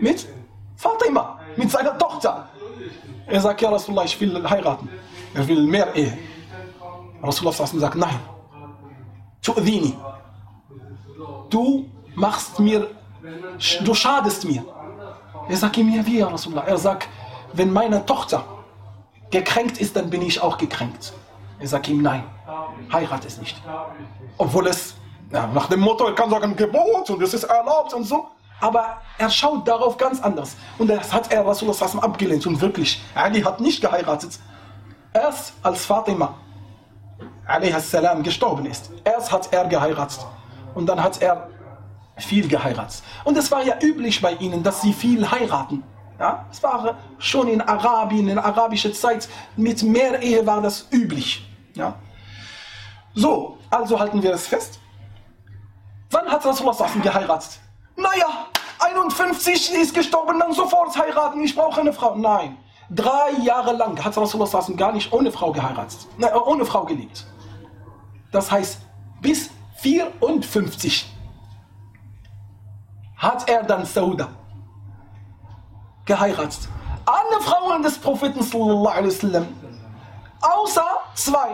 [0.00, 0.26] Mit
[0.76, 2.48] Fatima, mit seiner Tochter.
[3.26, 4.88] Er sagt, ja Rasulullah, ich will heiraten.
[5.34, 6.16] Er will mehr Ehe.
[7.22, 8.20] Rasulullah sagt, nein.
[9.42, 9.94] Tu'dini.
[11.50, 12.88] Du machst mir,
[13.84, 14.64] du schadest mir.
[15.48, 16.64] Er sagt ihm, ja wie, Rasulullah?
[16.64, 17.08] Er sagt,
[17.52, 18.44] wenn meine Tochter
[19.30, 21.12] gekränkt ist, dann bin ich auch gekränkt.
[21.58, 22.24] Er sagt ihm, nein,
[22.92, 23.60] heirat es nicht.
[24.36, 24.97] Obwohl es ja,
[25.30, 28.28] nach dem Motto, er kann sagen Gebot und es ist erlaubt und so.
[28.60, 30.56] Aber er schaut darauf ganz anders.
[30.78, 32.46] Und das hat er Rasulullah abgelehnt.
[32.46, 34.38] Und wirklich, Ali hat nicht geheiratet.
[35.12, 36.34] Erst als Fatima
[38.22, 40.18] gestorben ist, erst hat er geheiratet.
[40.74, 41.48] Und dann hat er
[42.16, 43.02] viel geheiratet.
[43.24, 45.82] Und es war ja üblich bei ihnen, dass sie viel heiraten.
[46.18, 51.48] Ja, es war schon in Arabien, in arabischer Zeit, mit mehr Ehe war das üblich.
[51.74, 51.94] Ja.
[53.14, 54.80] So, also halten wir es fest.
[56.10, 57.60] Wann hat Rasulullah geheiratet?
[57.96, 58.46] Naja,
[58.78, 62.14] 51 ist gestorben, dann sofort heiraten, ich brauche eine Frau.
[62.14, 62.56] Nein,
[62.88, 67.26] drei Jahre lang hat Rasulullah gar nicht ohne Frau geheiratet, nein, ohne Frau gelebt.
[68.32, 68.78] Das heißt,
[69.20, 71.14] bis 54
[73.16, 74.28] hat er dann Sauda
[76.04, 76.68] geheiratet.
[77.04, 79.46] Alle Frauen des Propheten sallallahu alaihi wasallam,
[80.40, 81.48] außer zwei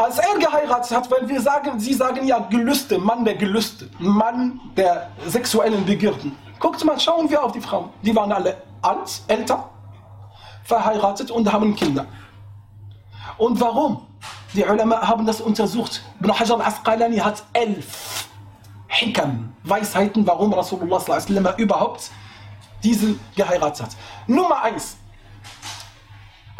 [0.00, 4.60] als er geheiratet hat, weil wir sagen, sie sagen ja Gelüste, Mann der Gelüste, Mann
[4.76, 6.36] der sexuellen Begierden.
[6.58, 7.90] Guckt mal, schauen wir auf die Frauen.
[8.02, 9.68] Die waren alle alt, älter,
[10.64, 12.06] verheiratet und haben Kinder.
[13.36, 14.06] Und warum?
[14.54, 16.02] Die Ulama haben das untersucht.
[16.20, 18.28] Ibn Hajar al-Asqalani hat elf
[18.88, 21.00] Hikam, Weisheiten, warum Rasulullah
[21.56, 22.10] überhaupt
[22.82, 23.90] diesen geheiratet hat.
[24.26, 24.96] Nummer eins,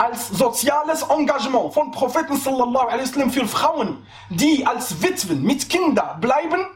[0.01, 3.99] als soziales Engagement von Propheten sallallahu alaihi wasallam für Frauen,
[4.31, 6.67] die als Witwen mit Kindern bleiben.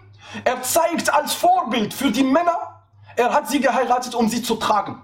[0.45, 2.83] Er zeigt als Vorbild für die Männer,
[3.17, 5.01] er hat sie geheiratet, um sie zu tragen,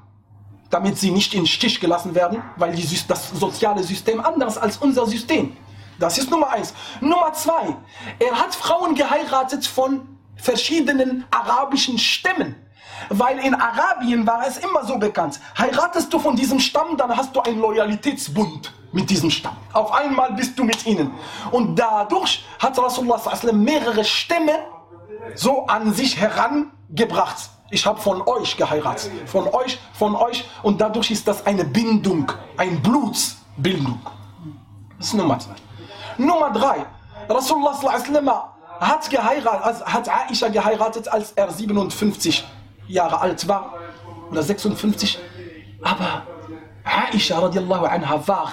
[0.68, 5.06] damit sie nicht in Stich gelassen werden, weil die, das soziale System anders als unser
[5.06, 5.56] System.
[5.98, 6.74] Das ist Nummer eins.
[7.00, 7.74] Nummer zwei,
[8.18, 12.54] er hat Frauen geheiratet von verschiedenen arabischen Stämmen.
[13.08, 17.34] Weil in Arabien war es immer so bekannt, heiratest du von diesem Stamm, dann hast
[17.34, 19.56] du einen Loyalitätsbund mit diesem Stamm.
[19.72, 21.12] Auf einmal bist du mit ihnen.
[21.50, 23.20] Und dadurch hat Rasulullah
[23.52, 24.52] mehrere Stämme
[25.34, 27.50] so an sich herangebracht.
[27.70, 29.10] Ich habe von euch geheiratet.
[29.26, 30.44] Von euch, von euch.
[30.62, 34.00] Und dadurch ist das eine Bindung, eine Blutsbildung.
[34.98, 35.54] Das ist Nummer zwei.
[36.18, 36.84] Nummer drei.
[37.28, 42.44] Rasulullah hat, geheiratet, hat Aisha geheiratet, als er 57
[42.90, 43.74] Jahre alt war
[44.30, 45.18] oder 56.
[45.82, 46.22] Aber
[46.84, 48.52] Aisha radiallahu anha war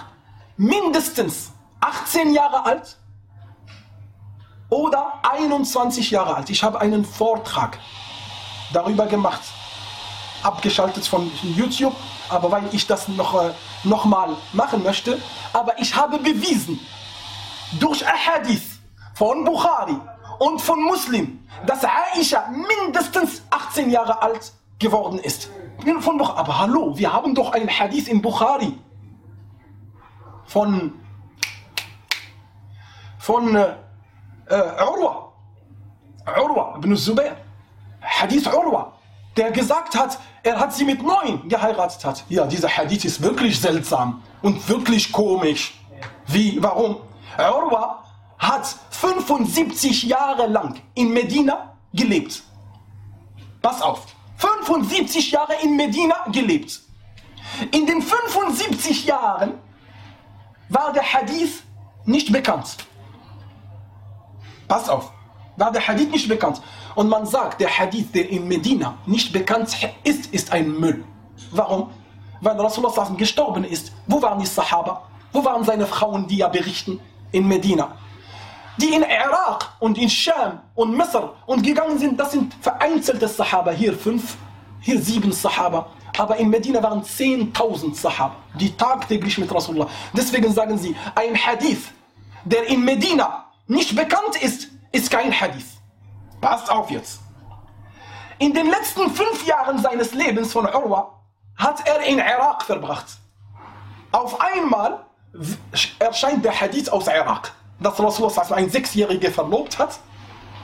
[0.55, 2.97] mindestens 18 Jahre alt
[4.69, 6.49] oder 21 Jahre alt.
[6.49, 7.79] Ich habe einen Vortrag
[8.73, 9.41] darüber gemacht,
[10.43, 11.95] abgeschaltet von YouTube,
[12.29, 15.21] aber weil ich das noch, äh, noch mal machen möchte,
[15.53, 16.79] aber ich habe bewiesen
[17.79, 18.79] durch Ahadith
[19.13, 19.97] von Bukhari
[20.39, 25.49] und von Muslim, dass Aisha mindestens 18 Jahre alt geworden ist.
[26.01, 28.73] Von Aber hallo, wir haben doch einen Hadith in Bukhari
[30.45, 30.93] von
[33.19, 33.75] von äh,
[34.49, 35.33] äh, Urwa,
[36.41, 37.35] Urwa ibn Zubair,
[38.01, 38.93] Hadith Urwa,
[39.35, 42.23] der gesagt hat, er hat sie mit neun geheiratet hat.
[42.29, 45.77] Ja, dieser Hadith ist wirklich seltsam und wirklich komisch.
[46.27, 46.97] Wie, warum?
[47.37, 48.03] Urwa
[48.37, 52.41] hat 75 Jahre lang in Medina gelebt.
[53.61, 54.07] Pass auf,
[54.37, 56.81] 75 Jahre in Medina gelebt.
[57.71, 59.53] In den 75 Jahren
[60.69, 61.63] war der Hadith
[62.05, 62.77] nicht bekannt.
[64.67, 65.11] Pass auf,
[65.57, 66.59] war der Hadith nicht bekannt.
[66.95, 71.05] Und man sagt, der Hadith, der in Medina nicht bekannt ist, ist ein Müll.
[71.51, 71.91] Warum?
[72.41, 73.91] Weil Rasulullah gestorben ist.
[74.07, 75.03] Wo waren die Sahaba?
[75.31, 76.99] Wo waren seine Frauen, die ja berichten?
[77.31, 77.95] In Medina.
[78.77, 83.71] Die in Irak und in Scham und Misr und gegangen sind, das sind vereinzelte Sahaba.
[83.71, 84.37] Hier fünf,
[84.81, 85.87] hier sieben Sahaba.
[86.17, 89.87] Aber in Medina waren 10.000 Sahaba, die tagtäglich mit Rasulullah.
[90.13, 91.91] Deswegen sagen sie, ein Hadith,
[92.43, 95.77] der in Medina nicht bekannt ist, ist kein Hadith.
[96.41, 97.19] Passt auf jetzt.
[98.39, 101.19] In den letzten fünf Jahren seines Lebens von Urwa
[101.55, 103.17] hat er in Irak verbracht.
[104.11, 105.05] Auf einmal
[105.99, 109.99] erscheint der Hadith aus Irak, dass Rasulullah ein Sechsjähriger verlobt hat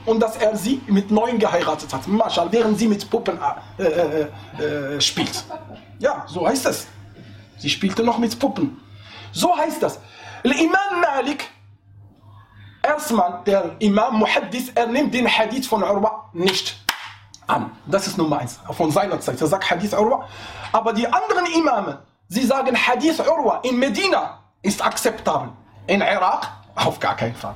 [0.05, 2.07] und dass er sie mit neun geheiratet hat.
[2.07, 3.39] Marschall, während sie mit Puppen
[3.77, 4.27] äh, äh,
[4.61, 5.43] äh, spielt.
[5.99, 6.87] Ja, so heißt es.
[7.57, 8.79] Sie spielte noch mit Puppen.
[9.31, 9.99] So heißt das.
[10.43, 11.49] Imam Malik,
[12.81, 16.83] erstmal der Imam Muhaddis, er nimmt den Hadith von Urwa nicht
[17.47, 17.71] an.
[17.85, 18.59] Das ist Nummer eins.
[18.71, 19.39] Von seiner Zeit.
[19.39, 20.27] Er sagt Hadith Urwa.
[20.71, 25.49] Aber die anderen Imame, sie sagen Hadith Urwa in Medina ist akzeptabel.
[25.87, 27.55] In Irak auf gar keinen Fall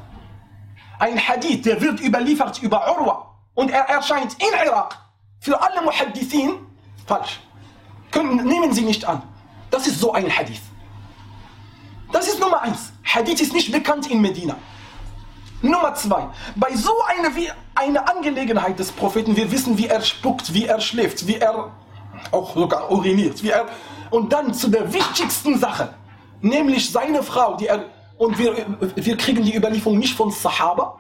[1.00, 4.98] ein Hadith, der wird überliefert über Urwa und er erscheint in Irak.
[5.40, 6.56] Für alle Muhaddithin
[7.06, 7.40] falsch.
[8.12, 9.22] Können, nehmen Sie nicht an.
[9.70, 10.62] Das ist so ein Hadith.
[12.12, 12.92] Das ist Nummer eins.
[13.04, 14.56] Hadith ist nicht bekannt in Medina.
[15.62, 16.28] Nummer zwei.
[16.56, 20.80] Bei so einer wie eine Angelegenheit des Propheten, wir wissen, wie er spuckt, wie er
[20.80, 21.72] schläft, wie er
[22.32, 23.68] auch sogar uriniert, wie er
[24.10, 25.94] und dann zu der wichtigsten Sache,
[26.42, 27.86] nämlich seine Frau, die er
[28.18, 31.00] und wir, wir kriegen die Überlieferung nicht von Sahaba,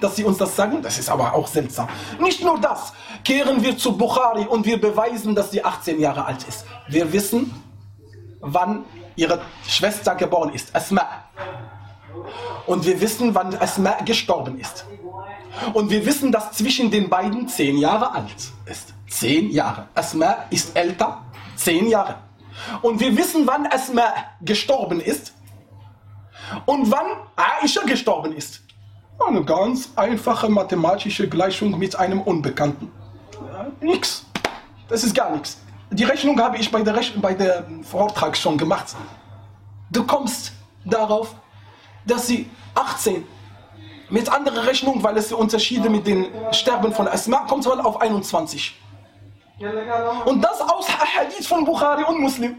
[0.00, 0.82] dass sie uns das sagen.
[0.82, 1.88] Das ist aber auch seltsam.
[2.20, 2.92] Nicht nur das.
[3.24, 6.64] Kehren wir zu Bukhari und wir beweisen, dass sie 18 Jahre alt ist.
[6.88, 7.54] Wir wissen,
[8.40, 11.06] wann ihre Schwester geboren ist, Asma.
[12.66, 14.84] Und wir wissen, wann Asma gestorben ist.
[15.72, 18.94] Und wir wissen, dass zwischen den beiden 10 Jahre alt ist.
[19.08, 19.88] 10 Jahre.
[19.94, 21.22] Asma ist älter,
[21.56, 22.16] 10 Jahre.
[22.82, 25.32] Und wir wissen, wann Asma gestorben ist
[26.66, 27.06] und wann
[27.36, 28.62] Aisha gestorben ist.
[29.18, 32.90] Eine ganz einfache mathematische Gleichung mit einem Unbekannten.
[33.80, 34.24] Nix.
[34.88, 35.58] Das ist gar nichts.
[35.90, 38.94] Die Rechnung habe ich bei der, Rech bei der Vortrag schon gemacht.
[39.90, 40.52] Du kommst
[40.84, 41.34] darauf,
[42.06, 43.26] dass sie 18
[44.10, 48.80] mit anderer Rechnung, weil es Unterschiede mit den Sterben von Asma kommt mal auf 21.
[50.24, 52.56] Und das aus Ahadith von Bukhari und Muslim.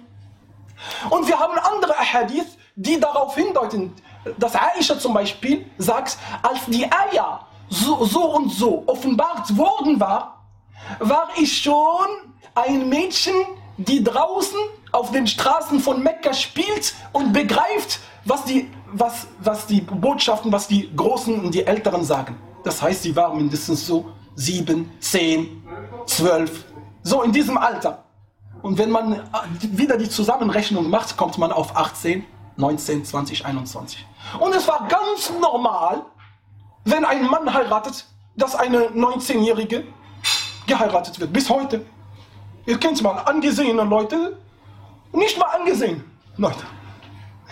[1.09, 3.93] Und wir haben andere Ahadith, die darauf hindeuten,
[4.37, 10.45] dass Aisha zum Beispiel sagt, als die Eier so, so und so offenbart worden war,
[10.99, 12.07] war ich schon
[12.55, 13.35] ein Mädchen,
[13.77, 14.57] die draußen
[14.93, 20.67] auf den Straßen von Mekka spielt und begreift, was die, was, was die Botschaften, was
[20.67, 22.37] die Großen und die Älteren sagen.
[22.63, 25.63] Das heißt, sie war mindestens so sieben, zehn,
[26.05, 26.63] zwölf,
[27.03, 28.05] so in diesem Alter.
[28.61, 29.21] Und wenn man
[29.61, 32.25] wieder die Zusammenrechnung macht, kommt man auf 18,
[32.59, 34.05] 19, 20, 21.
[34.39, 36.05] Und es war ganz normal,
[36.83, 39.85] wenn ein Mann heiratet, dass eine 19-Jährige
[40.67, 41.31] geheiratet wird.
[41.31, 41.85] Bis heute.
[42.65, 44.37] Ihr kennt mal angesehene Leute,
[45.13, 46.03] nicht mal angesehen.
[46.35, 46.63] Leute.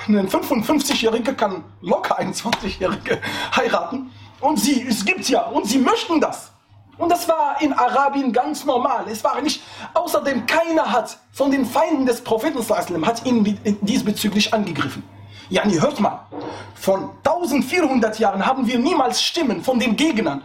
[0.07, 3.21] Ein 55-Jähriger kann locker einen 20-Jährige
[3.55, 4.11] heiraten.
[4.41, 6.51] Und sie, es gibt ja, und sie möchten das.
[6.97, 9.05] Und das war in Arabien ganz normal.
[9.09, 9.61] Es war nicht,
[9.93, 12.57] außerdem keiner hat von den Feinden des Propheten
[13.05, 15.03] hat ihn diesbezüglich angegriffen.
[15.49, 16.27] Ja, nee, hört mal,
[16.75, 20.43] von 1400 Jahren haben wir niemals Stimmen von den Gegnern,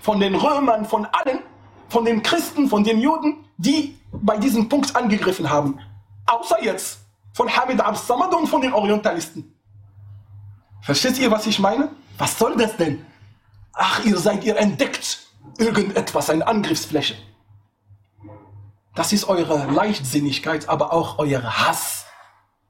[0.00, 1.40] von den Römern, von allen,
[1.88, 5.78] von den Christen, von den Juden, die bei diesem Punkt angegriffen haben.
[6.26, 7.00] Außer jetzt
[7.34, 9.54] von Hamid Absamad und von den Orientalisten.
[10.82, 11.90] Versteht ihr, was ich meine?
[12.18, 13.06] Was soll das denn?
[13.74, 15.21] Ach, ihr seid ihr entdeckt
[15.58, 17.16] irgendetwas, eine Angriffsfläche.
[18.94, 22.04] Das ist eure Leichtsinnigkeit, aber auch euer Hass.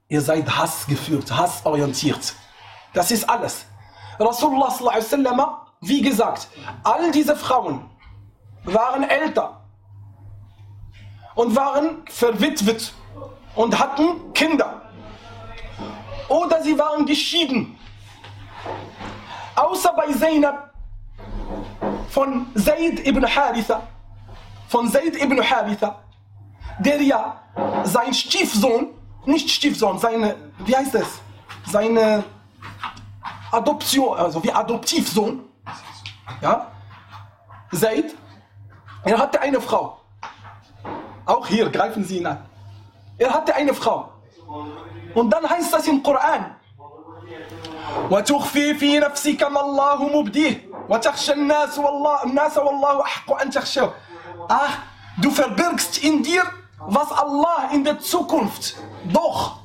[0.08, 2.34] Ihr seid Hass geführt, hassorientiert.
[2.92, 3.64] Das ist alles.
[4.18, 6.48] Rasulullah, wie gesagt,
[6.84, 7.90] all diese Frauen
[8.64, 9.64] waren älter
[11.34, 12.92] und waren verwitwet
[13.56, 14.82] und hatten Kinder.
[16.28, 17.78] Oder sie waren geschieden
[19.54, 20.70] Außer bei Zainab
[22.11, 23.81] von Zaid ibn Haritha,
[24.67, 25.99] von Zaid ibn Haritha,
[26.79, 27.41] der ja
[27.83, 28.87] sein Stiefsohn,
[29.25, 31.21] nicht Stiefsohn, seine, wie heißt es,
[31.65, 32.23] seine
[33.51, 35.41] Adoption, also wie Adoptivsohn,
[36.41, 36.67] ja,
[37.73, 38.15] Zaid,
[39.03, 39.99] er hatte eine Frau.
[41.25, 42.39] Auch hier greifen sie ihn an.
[43.17, 44.09] Er hatte eine Frau.
[45.13, 46.57] Und dann heißt das im Koran,
[48.11, 53.91] وتخفي في نفسك ما الله مبديه وتخشى الناس والله الناس والله أحق أن تخشاه
[54.49, 54.77] Ach,
[55.21, 56.43] du verbirgst in dir,
[56.79, 58.75] was Allah in der Zukunft
[59.11, 59.59] doch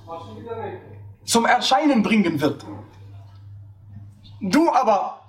[1.25, 2.65] zum Erscheinen bringen wird.
[4.41, 5.21] Du aber,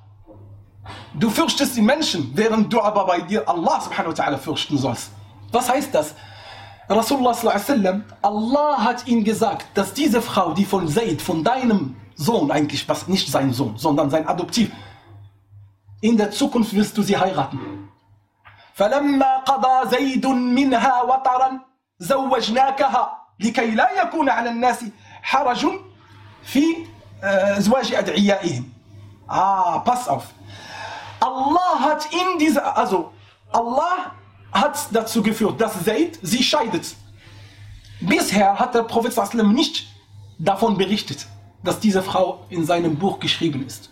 [1.13, 5.11] du fürchtest die Menschen, während du aber bei dir Allah subhanahu wa ta'ala fürchten sollst.
[5.51, 6.15] Was heißt das?
[6.89, 11.43] Rasulullah sallallahu alaihi wasallam, Allah hat ihm gesagt, dass diese Frau, die von Zaid, von
[11.43, 14.71] deinem Sohn eigentlich, was nicht sein Sohn, sondern sein Adoptiv,
[16.01, 17.59] in der Zukunft wirst du sie heiraten.
[18.75, 21.59] فلما قضى زيد منها وطرا
[21.99, 24.85] زوجناكها لكي لا يكون على الناس
[25.21, 25.67] حرج
[26.43, 26.63] في
[27.57, 28.71] زواج أدعيائهم.
[29.29, 30.25] Ah, pass auf.
[31.19, 33.13] Allah hat in dieser, also
[33.51, 34.11] Allah
[34.51, 36.95] hat dazu geführt, dass Zaid sie scheidet.
[38.01, 39.87] Bisher hat der Prophet sallam nicht
[40.39, 41.27] davon berichtet,
[41.63, 43.89] dass diese Frau in seinem Buch geschrieben ist.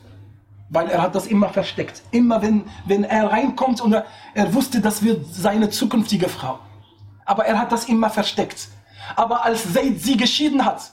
[0.69, 2.03] Weil er hat das immer versteckt.
[2.11, 4.05] Immer wenn, wenn er reinkommt und er,
[4.35, 6.59] er wusste, das wird seine zukünftige Frau.
[7.25, 8.69] Aber er hat das immer versteckt.
[9.15, 10.93] Aber als Zaid sie geschieden hat.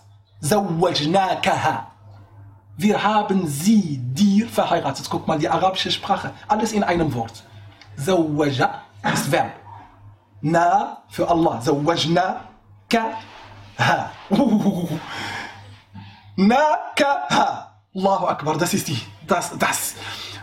[2.76, 5.08] Wir haben sie dir verheiratet.
[5.10, 6.32] Guck mal, die arabische Sprache.
[6.48, 7.44] Alles in einem Wort.
[7.98, 8.82] Zawaja
[9.14, 9.54] ist Verb.
[10.42, 11.60] Na für Allah.
[11.62, 12.42] Zawajna
[12.90, 13.06] ka
[13.80, 14.12] ha.
[16.36, 16.64] Na
[16.96, 17.70] ka ha.
[17.96, 19.96] Allahu Akbar, das ist die, das, das.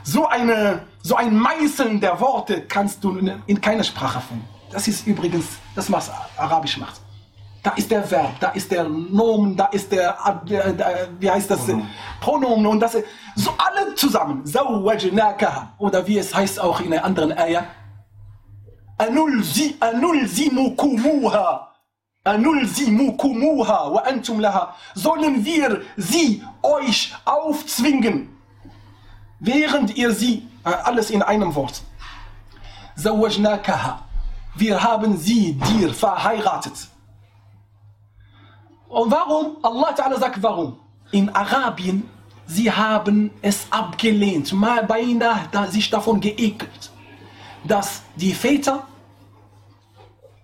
[0.03, 4.49] So, eine, so ein Meißeln der Worte kannst du in, in keiner Sprache finden.
[4.71, 7.01] Das ist übrigens das, was Arabisch macht.
[7.63, 10.17] Da ist der Verb, da ist der Nomen, da ist der,
[11.19, 12.97] wie heißt das, Pronomen, Pronomen und das,
[13.35, 14.45] so alle zusammen.
[15.79, 17.35] Oder wie es heißt auch in einer anderen.
[18.97, 21.69] Anulzi, anulzimukumuha.
[22.25, 24.75] Anulzimukumuha wa antum laha.
[24.95, 28.29] Sollen wir sie euch aufzwingen,
[29.41, 31.83] während ihr sie, alles in einem Wort.
[34.55, 36.89] Wir haben sie dir verheiratet.
[38.89, 39.57] Und warum?
[39.63, 40.79] Allah Ta'ala sagt warum.
[41.13, 42.09] In Arabien,
[42.47, 46.91] sie haben es abgelehnt, mal beinahe da, sich davon geekelt,
[47.65, 48.87] dass die Väter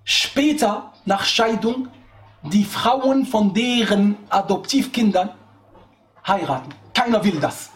[0.04, 1.88] später nach Scheidung
[2.42, 5.30] die Frauen von deren Adoptivkindern
[6.26, 6.72] heiraten.
[6.94, 7.70] Keiner will das.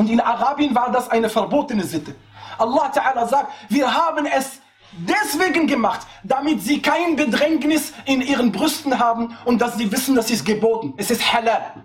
[0.00, 2.14] Und in Arabien war das eine verbotene Sitte.
[2.56, 4.58] Allah Ta'ala sagt, wir haben es
[4.92, 10.30] deswegen gemacht, damit sie kein Bedrängnis in ihren Brüsten haben und dass sie wissen, das
[10.30, 10.94] ist geboten.
[10.96, 11.84] Es ist halal.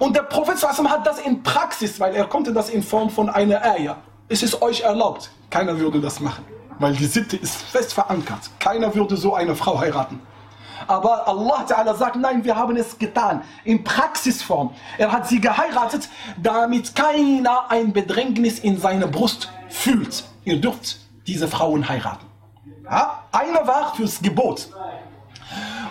[0.00, 3.64] Und der Prophet hat das in Praxis, weil er konnte das in Form von einer
[3.64, 3.96] Eier.
[4.28, 5.30] Es ist euch erlaubt.
[5.48, 6.44] Keiner würde das machen,
[6.78, 8.50] weil die Sitte ist fest verankert.
[8.58, 10.20] Keiner würde so eine Frau heiraten.
[10.90, 13.44] Aber Allah Ta'ala sagt, nein, wir haben es getan.
[13.62, 14.74] In Praxisform.
[14.98, 20.24] Er hat sie geheiratet, damit keiner ein Bedrängnis in seiner Brust fühlt.
[20.44, 22.26] Ihr dürft diese Frauen heiraten.
[22.82, 23.22] Ja?
[23.30, 24.68] Einer war fürs Gebot.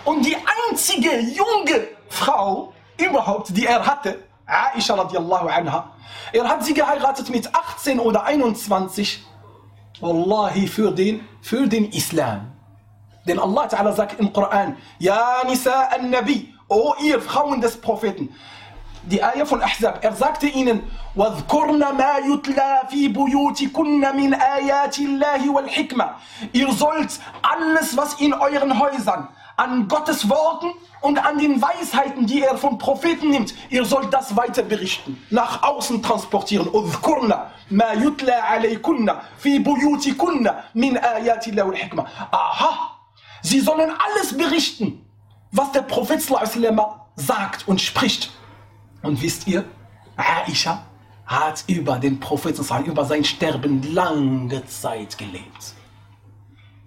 [0.04, 0.36] Und die
[0.68, 5.92] einzige junge Frau überhaupt, die er hatte, Aisha radiallahu anha,
[6.34, 9.24] er hat sie geheiratet mit 18 oder 21,
[10.00, 12.52] Wallahi, für den, für den Islam.
[13.26, 18.34] Denn Allah Ta'ala sagt im Koran, Ja Nisa al-Nabi, O ihr Frauen des Propheten,
[19.02, 20.82] die Ayah von Ahzab, er sagte ihnen,
[21.16, 26.08] وَاذْكُرْنَ مَا يُتْلَى فِي بُيُوتِكُنَّ مِنْ آيَاتِ اللَّهِ وَالْحِكْمَةِ
[26.52, 32.42] Ihr sollt alles, was in euren Häusern an Gottes Worten und an den Weisheiten, die
[32.42, 36.68] er von Propheten nimmt, ihr sollt das weiter berichten, nach außen transportieren.
[36.68, 37.34] اذْكُرْنَ
[37.70, 42.99] مَا يُتْلَى عَلَيْكُنَّ فِي بُيُوتِكُنَّ مِنْ آيَاتِ اللَّهِ وَالْحِكْمَةِ Aha!
[43.42, 45.04] Sie sollen alles berichten,
[45.52, 46.22] was der Prophet
[47.16, 48.30] sagt und spricht.
[49.02, 49.64] Und wisst ihr,
[50.16, 50.84] Aisha
[51.26, 55.74] hat über den Propheten, über sein Sterben lange Zeit gelebt.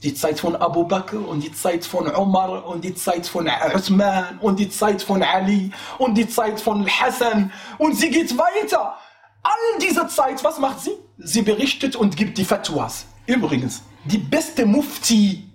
[0.04, 4.38] Die Zeit von Abu Bakr und die Zeit von Umar und die Zeit von Uthman
[4.42, 8.98] und die Zeit von Ali und die Zeit von Hassan und sie geht weiter.
[9.44, 10.92] All diese Zeit, was macht sie?
[11.18, 13.06] Sie berichtet und gibt die Fatwas.
[13.26, 15.53] Übrigens, die beste Mufti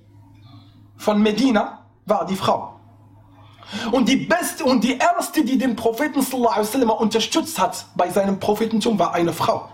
[0.99, 2.75] von Medina war die Frau.
[3.93, 8.99] Und die beste und die erste, die den Propheten wasallam unterstützt hat bei seinem Prophetentum,
[8.99, 9.69] war eine Frau.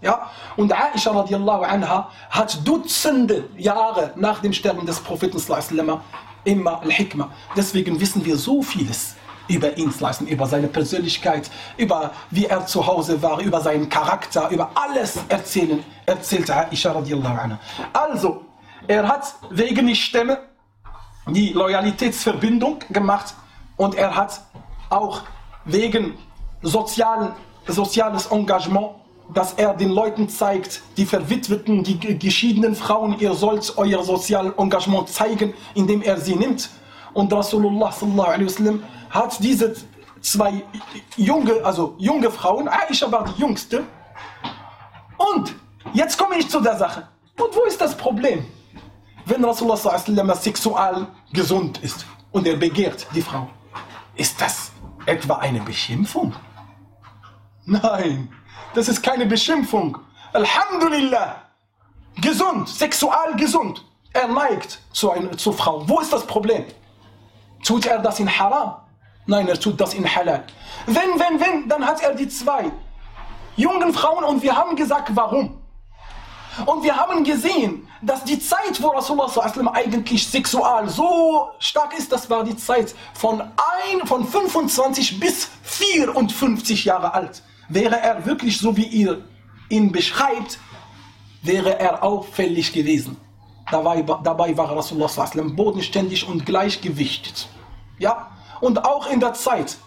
[0.00, 0.30] Ja?
[0.56, 6.00] Und Aisha radiallahu anha hat Dutzende Jahre nach dem Sterben des Propheten wasallam
[6.44, 7.30] immer Al-Hikmah.
[7.56, 9.16] Deswegen wissen wir so vieles
[9.48, 14.48] über ihn leisten, über seine Persönlichkeit, über wie er zu Hause war, über seinen Charakter,
[14.50, 17.58] über alles erzählen, erzählt Aisha radiallahu anha.
[17.92, 18.44] Also,
[18.86, 20.38] er hat wegen der Stämme
[21.28, 23.34] die Loyalitätsverbindung gemacht
[23.76, 24.40] und er hat
[24.90, 25.22] auch
[25.64, 26.14] wegen
[26.62, 27.32] sozialen,
[27.66, 28.90] soziales Engagement,
[29.32, 35.08] dass er den Leuten zeigt, die verwitweten, die geschiedenen Frauen, ihr sollt euer soziales Engagement
[35.08, 36.68] zeigen, indem er sie nimmt.
[37.14, 39.74] Und Rasulullah sallallahu alaihi wasallam hat diese
[40.20, 40.62] zwei
[41.16, 43.84] junge, also junge Frauen, Aisha war die jüngste.
[45.16, 45.54] Und
[45.92, 47.08] jetzt komme ich zu der Sache.
[47.38, 48.44] Und wo ist das Problem?
[49.24, 53.48] Wenn Rasulullah sexual gesund ist und er begehrt die Frau,
[54.16, 54.72] ist das
[55.06, 56.34] etwa eine Beschimpfung?
[57.64, 58.28] Nein,
[58.74, 59.98] das ist keine Beschimpfung.
[60.32, 61.36] Alhamdulillah,
[62.20, 63.84] gesund, sexual gesund.
[64.12, 65.88] Er neigt zu, einer, zu Frau.
[65.88, 66.64] Wo ist das Problem?
[67.64, 68.76] Tut er das in Haram?
[69.26, 70.44] Nein, er tut das in Halal.
[70.86, 72.70] Wenn, wenn, wenn, dann hat er die zwei
[73.56, 75.61] jungen Frauen und wir haben gesagt, warum.
[76.66, 82.28] Und wir haben gesehen, dass die Zeit, wo Rasulullah eigentlich sexual so stark ist, das
[82.28, 87.42] war die Zeit von, ein, von 25 bis 54 Jahre alt.
[87.68, 89.24] Wäre er wirklich so, wie ihr
[89.70, 90.58] ihn beschreibt,
[91.42, 93.16] wäre er auffällig gewesen.
[93.70, 95.08] Dabei, dabei war Rasulullah
[95.54, 97.48] bodenständig und gleichgewichtet.
[97.98, 98.30] Ja,
[98.60, 99.78] und auch in der Zeit.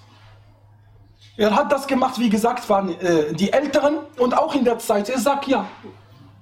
[1.37, 5.09] Er hat das gemacht, wie gesagt, waren äh, die Älteren und auch in der Zeit.
[5.09, 5.67] Er sagt ja,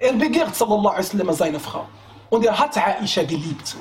[0.03, 1.85] er begehrt sallallahu alaihi seine Frau.
[2.29, 3.75] Und er hat Aisha geliebt.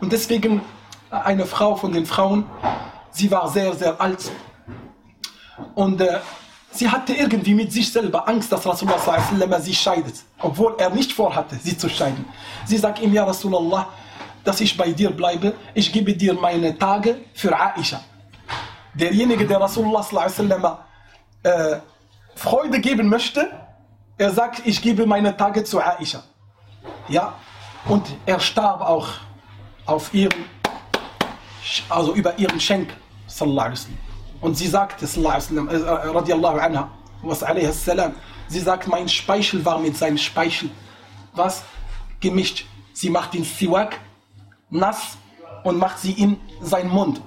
[0.00, 0.62] Und deswegen
[1.10, 2.46] eine Frau von den Frauen,
[3.10, 4.30] sie war sehr, sehr alt.
[5.74, 6.20] Und äh,
[6.70, 10.14] sie hatte irgendwie mit sich selber Angst, dass Rasulullah sallam, sie scheidet.
[10.40, 12.24] Obwohl er nicht vorhatte, sie zu scheiden.
[12.64, 13.88] Sie sagt ihm, ja Rasulullah,
[14.44, 15.52] dass ich bei dir bleibe.
[15.74, 18.00] Ich gebe dir meine Tage für Aisha.
[18.94, 20.78] Derjenige, der Rasulullah sallam,
[21.42, 21.76] äh,
[22.36, 23.50] Freude geben möchte,
[24.18, 26.22] er sagt, ich gebe meine Tage zu Aisha.
[27.08, 27.34] Ja,
[27.86, 29.08] und er starb auch
[29.86, 30.44] auf ihrem,
[31.88, 32.94] also über ihren Schenk,
[33.28, 33.96] sallallahu alaihi
[34.40, 36.90] Und sie sagte, alaihi äh, radiallahu anha,
[37.22, 38.14] was alaihi salam,
[38.48, 40.70] sie sagt, mein Speichel war mit seinem Speichel,
[41.32, 41.62] was?
[42.20, 42.66] Gemischt.
[42.92, 44.00] Sie macht den Siwak
[44.70, 45.16] nass
[45.62, 47.20] und macht sie in seinen Mund.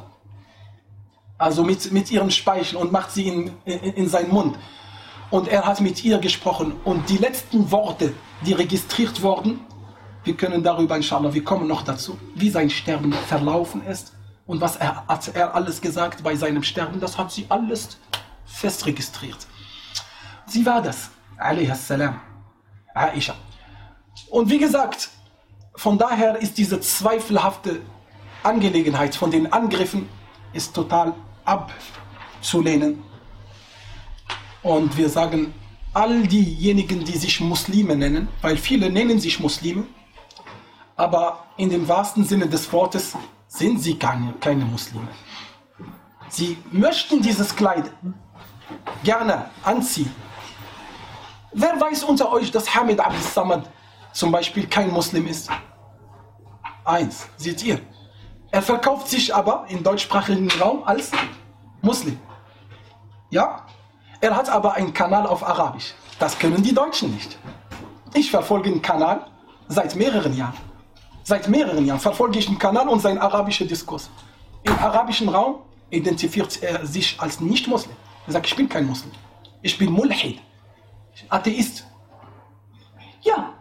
[1.37, 4.57] Also mit, mit ihrem Speichel und macht sie in, in, in seinen Mund
[5.31, 6.73] und er hat mit ihr gesprochen.
[6.83, 8.13] Und die letzten Worte,
[8.45, 9.61] die registriert wurden,
[10.23, 14.13] wir können darüber, inshallah, wir kommen noch dazu, wie sein Sterben verlaufen ist
[14.45, 17.97] und was er, hat er alles gesagt bei seinem Sterben, das hat sie alles
[18.45, 19.47] fest registriert.
[20.45, 21.09] Sie war das,
[21.87, 22.19] salam,
[22.93, 23.33] Aisha.
[24.29, 25.09] Und wie gesagt,
[25.75, 27.81] von daher ist diese zweifelhafte
[28.43, 30.09] Angelegenheit von den Angriffen
[30.53, 31.13] ist total
[31.45, 33.01] abzulehnen
[34.63, 35.53] und wir sagen,
[35.93, 39.83] all diejenigen, die sich Muslime nennen, weil viele nennen sich Muslime,
[40.95, 45.07] aber in dem wahrsten Sinne des Wortes sind sie keine, keine Muslime.
[46.29, 47.91] Sie möchten dieses Kleid
[49.03, 50.13] gerne anziehen.
[51.53, 53.69] Wer weiß unter euch, dass Hamid Abdel Samad
[54.13, 55.49] zum Beispiel kein Muslim ist?
[56.85, 57.81] Eins, seht ihr.
[58.51, 61.11] Er verkauft sich aber im deutschsprachigen Raum als
[61.81, 62.17] Muslim.
[63.29, 63.65] Ja?
[64.21, 65.95] Er hat aber einen Kanal auf Arabisch.
[66.19, 67.37] Das können die Deutschen nicht.
[68.13, 69.25] Ich verfolge den Kanal
[69.67, 70.57] seit mehreren Jahren.
[71.23, 74.09] Seit mehreren Jahren verfolge ich den Kanal und seinen arabischen Diskurs.
[74.63, 77.95] Im arabischen Raum identifiziert er sich als Nicht-Muslim.
[78.27, 79.11] Er sagt, ich bin kein Muslim.
[79.63, 80.39] Ich bin Mulhid.
[81.29, 81.85] Atheist.
[83.21, 83.53] Ja,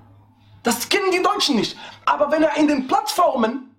[0.63, 1.77] das kennen die Deutschen nicht.
[2.05, 3.75] Aber wenn er in den Plattformen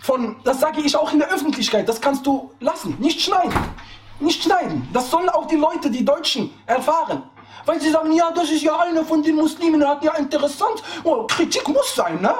[0.00, 3.52] von, das sage ich auch in der Öffentlichkeit, das kannst du lassen, nicht schneiden.
[4.20, 4.88] Nicht schneiden.
[4.92, 7.22] Das sollen auch die Leute, die Deutschen, erfahren.
[7.66, 10.82] Weil sie sagen, ja, das ist ja einer von den Muslimen, ja interessant.
[11.02, 12.34] Oh, Kritik muss sein, ne?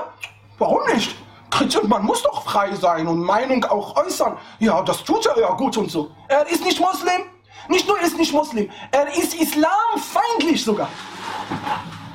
[0.58, 1.16] Warum nicht?
[1.50, 4.36] Kritik, man muss doch frei sein und Meinung auch äußern.
[4.58, 6.10] Ja, das tut er ja gut und so.
[6.28, 7.22] Er ist nicht Muslim.
[7.68, 10.88] Nicht nur ist nicht Muslim, er ist islamfeindlich sogar.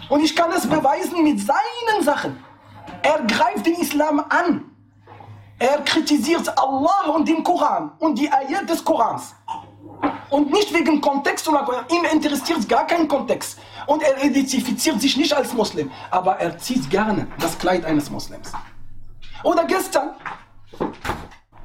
[0.08, 2.44] Und ich kann es beweisen mit seinen Sachen.
[3.02, 4.69] Er greift den Islam an.
[5.60, 9.36] Er kritisiert Allah und den Koran und die Ayat des Korans.
[10.30, 13.60] Und nicht wegen Kontext, oder ihm interessiert gar kein Kontext.
[13.88, 18.54] Und er identifiziert sich nicht als Muslim, aber er zieht gerne das Kleid eines Muslims.
[19.44, 20.12] Oder gestern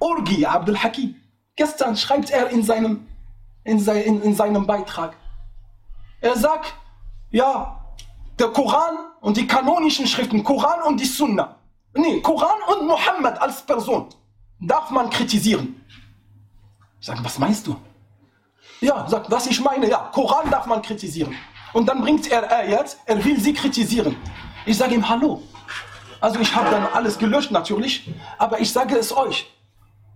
[0.04, 1.16] Gurgi Abdul Hakim.
[1.56, 3.06] Gestern schreibt er in seinem,
[3.64, 5.14] in, sein, in, in seinem Beitrag.
[6.20, 6.74] Er sagt,
[7.30, 7.80] ja,
[8.38, 11.56] der Koran und die kanonischen Schriften, Koran und die Sunna.
[11.94, 14.08] Nee, Koran und Mohammed als Person
[14.60, 15.80] darf man kritisieren.
[17.00, 17.76] Ich sage, was meinst du?
[18.80, 21.34] Ja, sagt, was ich meine, ja, Koran darf man kritisieren.
[21.72, 24.16] Und dann bringt er Ayat, er will sie kritisieren.
[24.66, 25.42] Ich sage ihm, hallo.
[26.20, 29.52] Also ich habe dann alles gelöscht natürlich, aber ich sage es euch.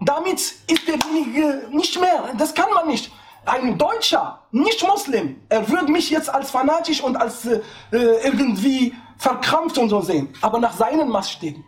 [0.01, 3.13] Damit ist derjenige nicht mehr, das kann man nicht.
[3.45, 7.61] Ein Deutscher, nicht Muslim, er würde mich jetzt als fanatisch und als äh,
[7.91, 11.65] irgendwie verkrampft und so sehen, aber nach seinen Maßstäben.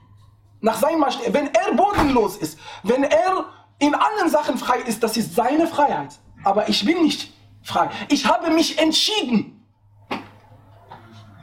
[0.61, 1.33] Nach seinen Maßstäben.
[1.33, 3.47] Wenn er bodenlos ist, wenn er
[3.79, 6.15] in allen Sachen frei ist, das ist seine Freiheit.
[6.45, 7.33] Aber ich bin nicht
[7.63, 7.91] frei.
[8.09, 9.67] Ich habe mich entschieden,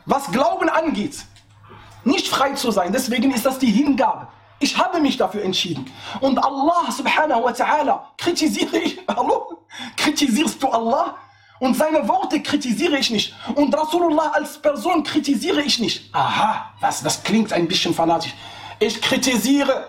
[0.05, 1.26] was Glauben angeht,
[2.03, 2.91] nicht frei zu sein.
[2.93, 4.28] Deswegen ist das die Hingabe.
[4.59, 5.91] Ich habe mich dafür entschieden.
[6.22, 8.99] Und Allah subhanahu wa ta'ala kritisiere ich.
[9.07, 9.65] Hallo?
[9.95, 11.15] Kritisierst du Allah?
[11.59, 13.36] Und seine Worte kritisiere ich nicht.
[13.55, 16.13] Und Rasulullah als Person kritisiere ich nicht.
[16.13, 18.34] Aha, was, das klingt ein bisschen fanatisch.
[18.80, 19.88] Ich kritisiere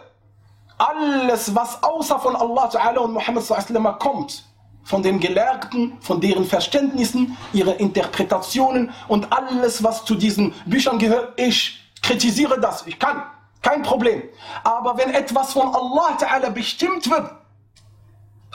[0.78, 4.45] alles, was außer von Allah Ta'ala und Muhammad sallallahu kommt.
[4.84, 11.39] Von den Gelehrten, von deren Verständnissen, ihre Interpretationen und alles, was zu diesen Büchern gehört.
[11.39, 12.86] Ich kritisiere das.
[12.86, 13.22] Ich kann.
[13.61, 14.22] Kein Problem.
[14.64, 17.30] Aber wenn etwas von Allah Ta'ala bestimmt wird,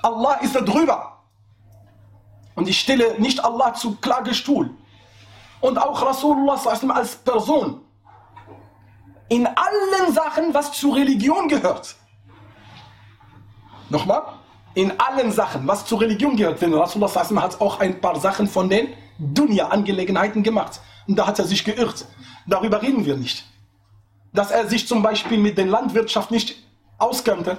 [0.02, 1.20] Allah ist da drüber.
[2.56, 4.72] Und ich stelle nicht Allah zu Klagestuhl.
[5.62, 7.83] Und auch Rasulullah als Person.
[9.30, 11.95] In allen Sachen, was zur Religion gehört.
[13.89, 14.24] Nochmal?
[14.76, 16.61] In allen Sachen, was zur Religion gehört.
[16.61, 20.82] Denn Rasulullah hat auch ein paar Sachen von den Dunya-Angelegenheiten gemacht.
[21.07, 22.05] Und da hat er sich geirrt.
[22.47, 23.45] Darüber reden wir nicht
[24.34, 26.55] dass er sich zum Beispiel mit der Landwirtschaft nicht
[26.97, 27.57] auskannte.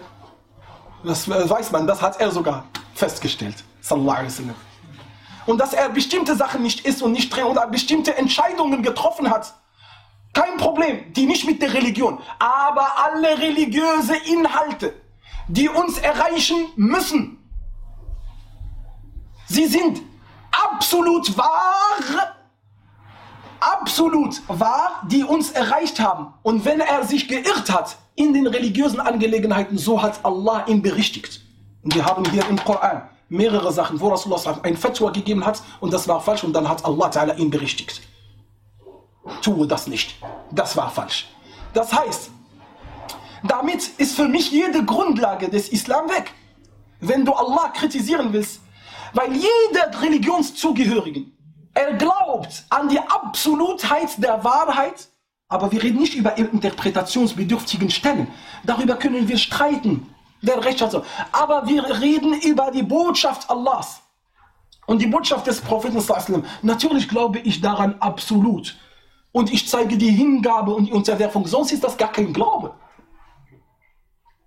[1.04, 3.62] Das weiß man, das hat er sogar festgestellt.
[5.46, 9.54] Und dass er bestimmte Sachen nicht ist und nicht drin oder bestimmte Entscheidungen getroffen hat.
[10.34, 12.18] Kein Problem, die nicht mit der Religion.
[12.38, 14.92] Aber alle religiöse Inhalte,
[15.48, 17.38] die uns erreichen müssen,
[19.46, 20.02] sie sind
[20.50, 22.34] absolut wahr
[23.64, 26.34] absolut wahr, die uns erreicht haben.
[26.42, 31.40] Und wenn er sich geirrt hat in den religiösen Angelegenheiten, so hat Allah ihn berichtigt.
[31.82, 35.92] Und wir haben hier im Koran mehrere Sachen, wo Rasulullah ein Fatwa gegeben hat und
[35.92, 38.02] das war falsch und dann hat Allah ihn berichtigt.
[39.42, 40.16] Tue das nicht.
[40.50, 41.28] Das war falsch.
[41.72, 42.30] Das heißt,
[43.42, 46.32] damit ist für mich jede Grundlage des Islam weg.
[47.00, 48.60] Wenn du Allah kritisieren willst,
[49.12, 51.34] weil jeder Religionszugehörigen
[51.74, 55.08] er glaubt an die Absolutheit der Wahrheit,
[55.48, 58.28] aber wir reden nicht über interpretationsbedürftigen Stellen.
[58.64, 60.08] Darüber können wir streiten.
[60.40, 61.04] Wer Recht hat so.
[61.32, 64.00] Aber wir reden über die Botschaft Allahs.
[64.86, 66.00] Und die Botschaft des Propheten.
[66.62, 68.76] Natürlich glaube ich daran absolut.
[69.34, 71.44] Und ich zeige die Hingabe und die Unterwerfung.
[71.44, 72.72] Sonst ist das gar kein Glaube.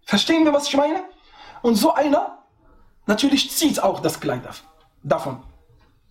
[0.05, 1.03] Verstehen wir, was ich meine?
[1.61, 2.37] Und so einer
[3.05, 4.43] natürlich zieht auch das Kleid
[5.03, 5.43] davon.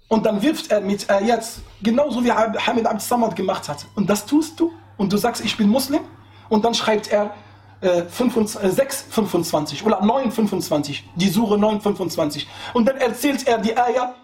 [0.08, 3.86] Und dann wirft er mit äh, jetzt, genauso wie Hamid Abd Samad gemacht hat.
[3.94, 4.74] Und das tust du.
[4.98, 6.02] Und du sagst, ich bin Muslim.
[6.50, 7.34] Und dann schreibt er
[7.80, 11.00] äh, 6,25 oder 9,25.
[11.14, 12.44] Die Sure 9,25.
[12.74, 14.14] Und dann erzählt er die Ayah.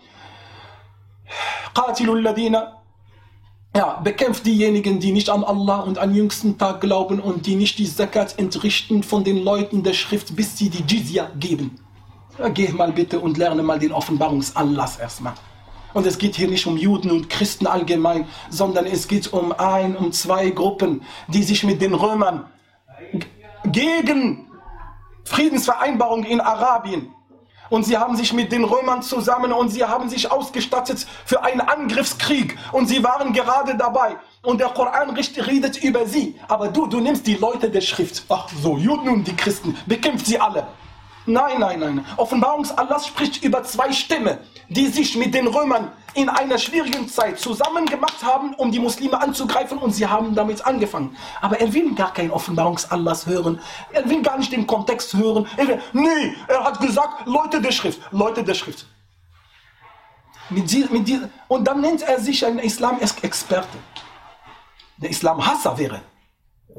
[1.72, 2.81] Qatilul Ladina.
[3.74, 7.78] Ja, bekämpft diejenigen, die nicht an Allah und an jüngsten Tag glauben und die nicht
[7.78, 11.78] die Zakat entrichten von den Leuten der Schrift, bis sie die Jizya geben.
[12.38, 15.32] Ja, geh mal bitte und lerne mal den Offenbarungsanlass erstmal.
[15.94, 19.96] Und es geht hier nicht um Juden und Christen allgemein, sondern es geht um ein,
[19.96, 22.44] um zwei Gruppen, die sich mit den Römern
[23.64, 24.48] gegen
[25.24, 27.08] Friedensvereinbarung in Arabien
[27.72, 31.62] und sie haben sich mit den Römern zusammen und sie haben sich ausgestattet für einen
[31.62, 36.38] Angriffskrieg und sie waren gerade dabei und der Koran redet über sie.
[36.48, 40.26] Aber du, du nimmst die Leute der Schrift, ach so, Juden und die Christen, bekämpft
[40.26, 40.66] sie alle.
[41.26, 42.06] Nein, nein, nein.
[42.16, 47.86] Offenbarungsallah spricht über zwei Stämme, die sich mit den Römern in einer schwierigen Zeit zusammen
[47.86, 51.16] gemacht haben, um die Muslime anzugreifen und sie haben damit angefangen.
[51.40, 53.60] Aber er will gar kein Offenbarungsallah hören.
[53.92, 55.46] Er will gar nicht den Kontext hören.
[55.56, 58.86] Er will, nee, er hat gesagt, Leute der Schrift, Leute der Schrift.
[60.50, 63.78] Mit die, mit die, und dann nennt er sich ein Islam-Experte.
[64.98, 66.02] Der Islam-Hasser wäre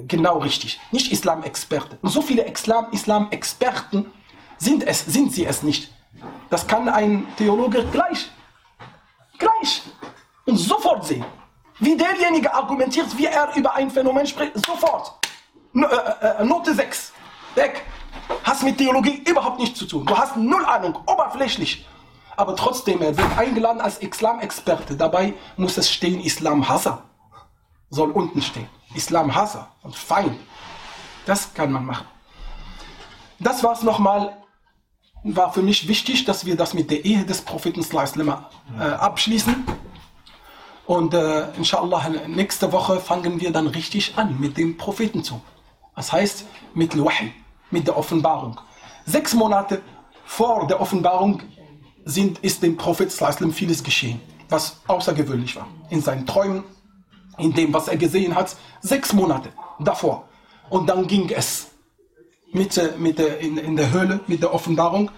[0.07, 1.97] genau richtig, nicht Islam-Experte.
[2.01, 4.11] Und so viele Islam-Experten
[4.63, 5.91] sind es, sind sie es nicht.
[6.49, 8.31] Das kann ein Theologe gleich,
[9.37, 9.81] gleich
[10.45, 11.25] und sofort sehen.
[11.79, 15.13] Wie derjenige argumentiert, wie er über ein Phänomen spricht, sofort.
[15.75, 17.11] Äh, äh, Note 6,
[17.55, 17.83] weg.
[18.43, 20.05] Hast mit Theologie überhaupt nichts zu tun.
[20.05, 21.85] Du hast null Ahnung, oberflächlich.
[22.37, 24.95] Aber trotzdem, er wird eingeladen als Islam-Experte.
[24.95, 27.03] Dabei muss es stehen, Islam-Hasser.
[27.89, 28.69] Soll unten stehen.
[28.95, 30.39] Islam-Hasser und Feind.
[31.25, 32.07] Das kann man machen.
[33.39, 34.42] Das war es nochmal.
[35.23, 37.81] War für mich wichtig, dass wir das mit der Ehe des Propheten
[38.77, 39.63] äh, abschließen.
[40.85, 45.41] Und äh, inshallah, nächste Woche fangen wir dann richtig an mit dem Propheten zu.
[45.95, 47.31] Das heißt, mit Wahi,
[47.71, 48.59] mit der Offenbarung.
[49.05, 49.81] Sechs Monate
[50.25, 51.41] vor der Offenbarung
[52.03, 53.11] sind, ist dem Prophet
[53.53, 54.19] vieles geschehen,
[54.49, 55.67] was außergewöhnlich war.
[55.89, 56.63] In seinen Träumen,
[57.37, 59.49] in dem, was er gesehen hat, sechs Monate
[59.79, 60.27] davor.
[60.69, 61.72] Und dann ging es
[62.53, 65.11] mit, mit der, in, in der Höhle, mit der Offenbarung.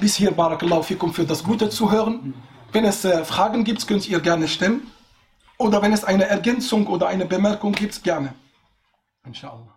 [0.00, 2.34] Bis hier, Barakallahu fikum, für das Gute zu hören.
[2.72, 4.90] Wenn es äh, Fragen gibt, könnt ihr gerne stellen.
[5.58, 8.34] Oder wenn es eine Ergänzung oder eine Bemerkung gibt, gerne.
[9.24, 9.73] Inshallah.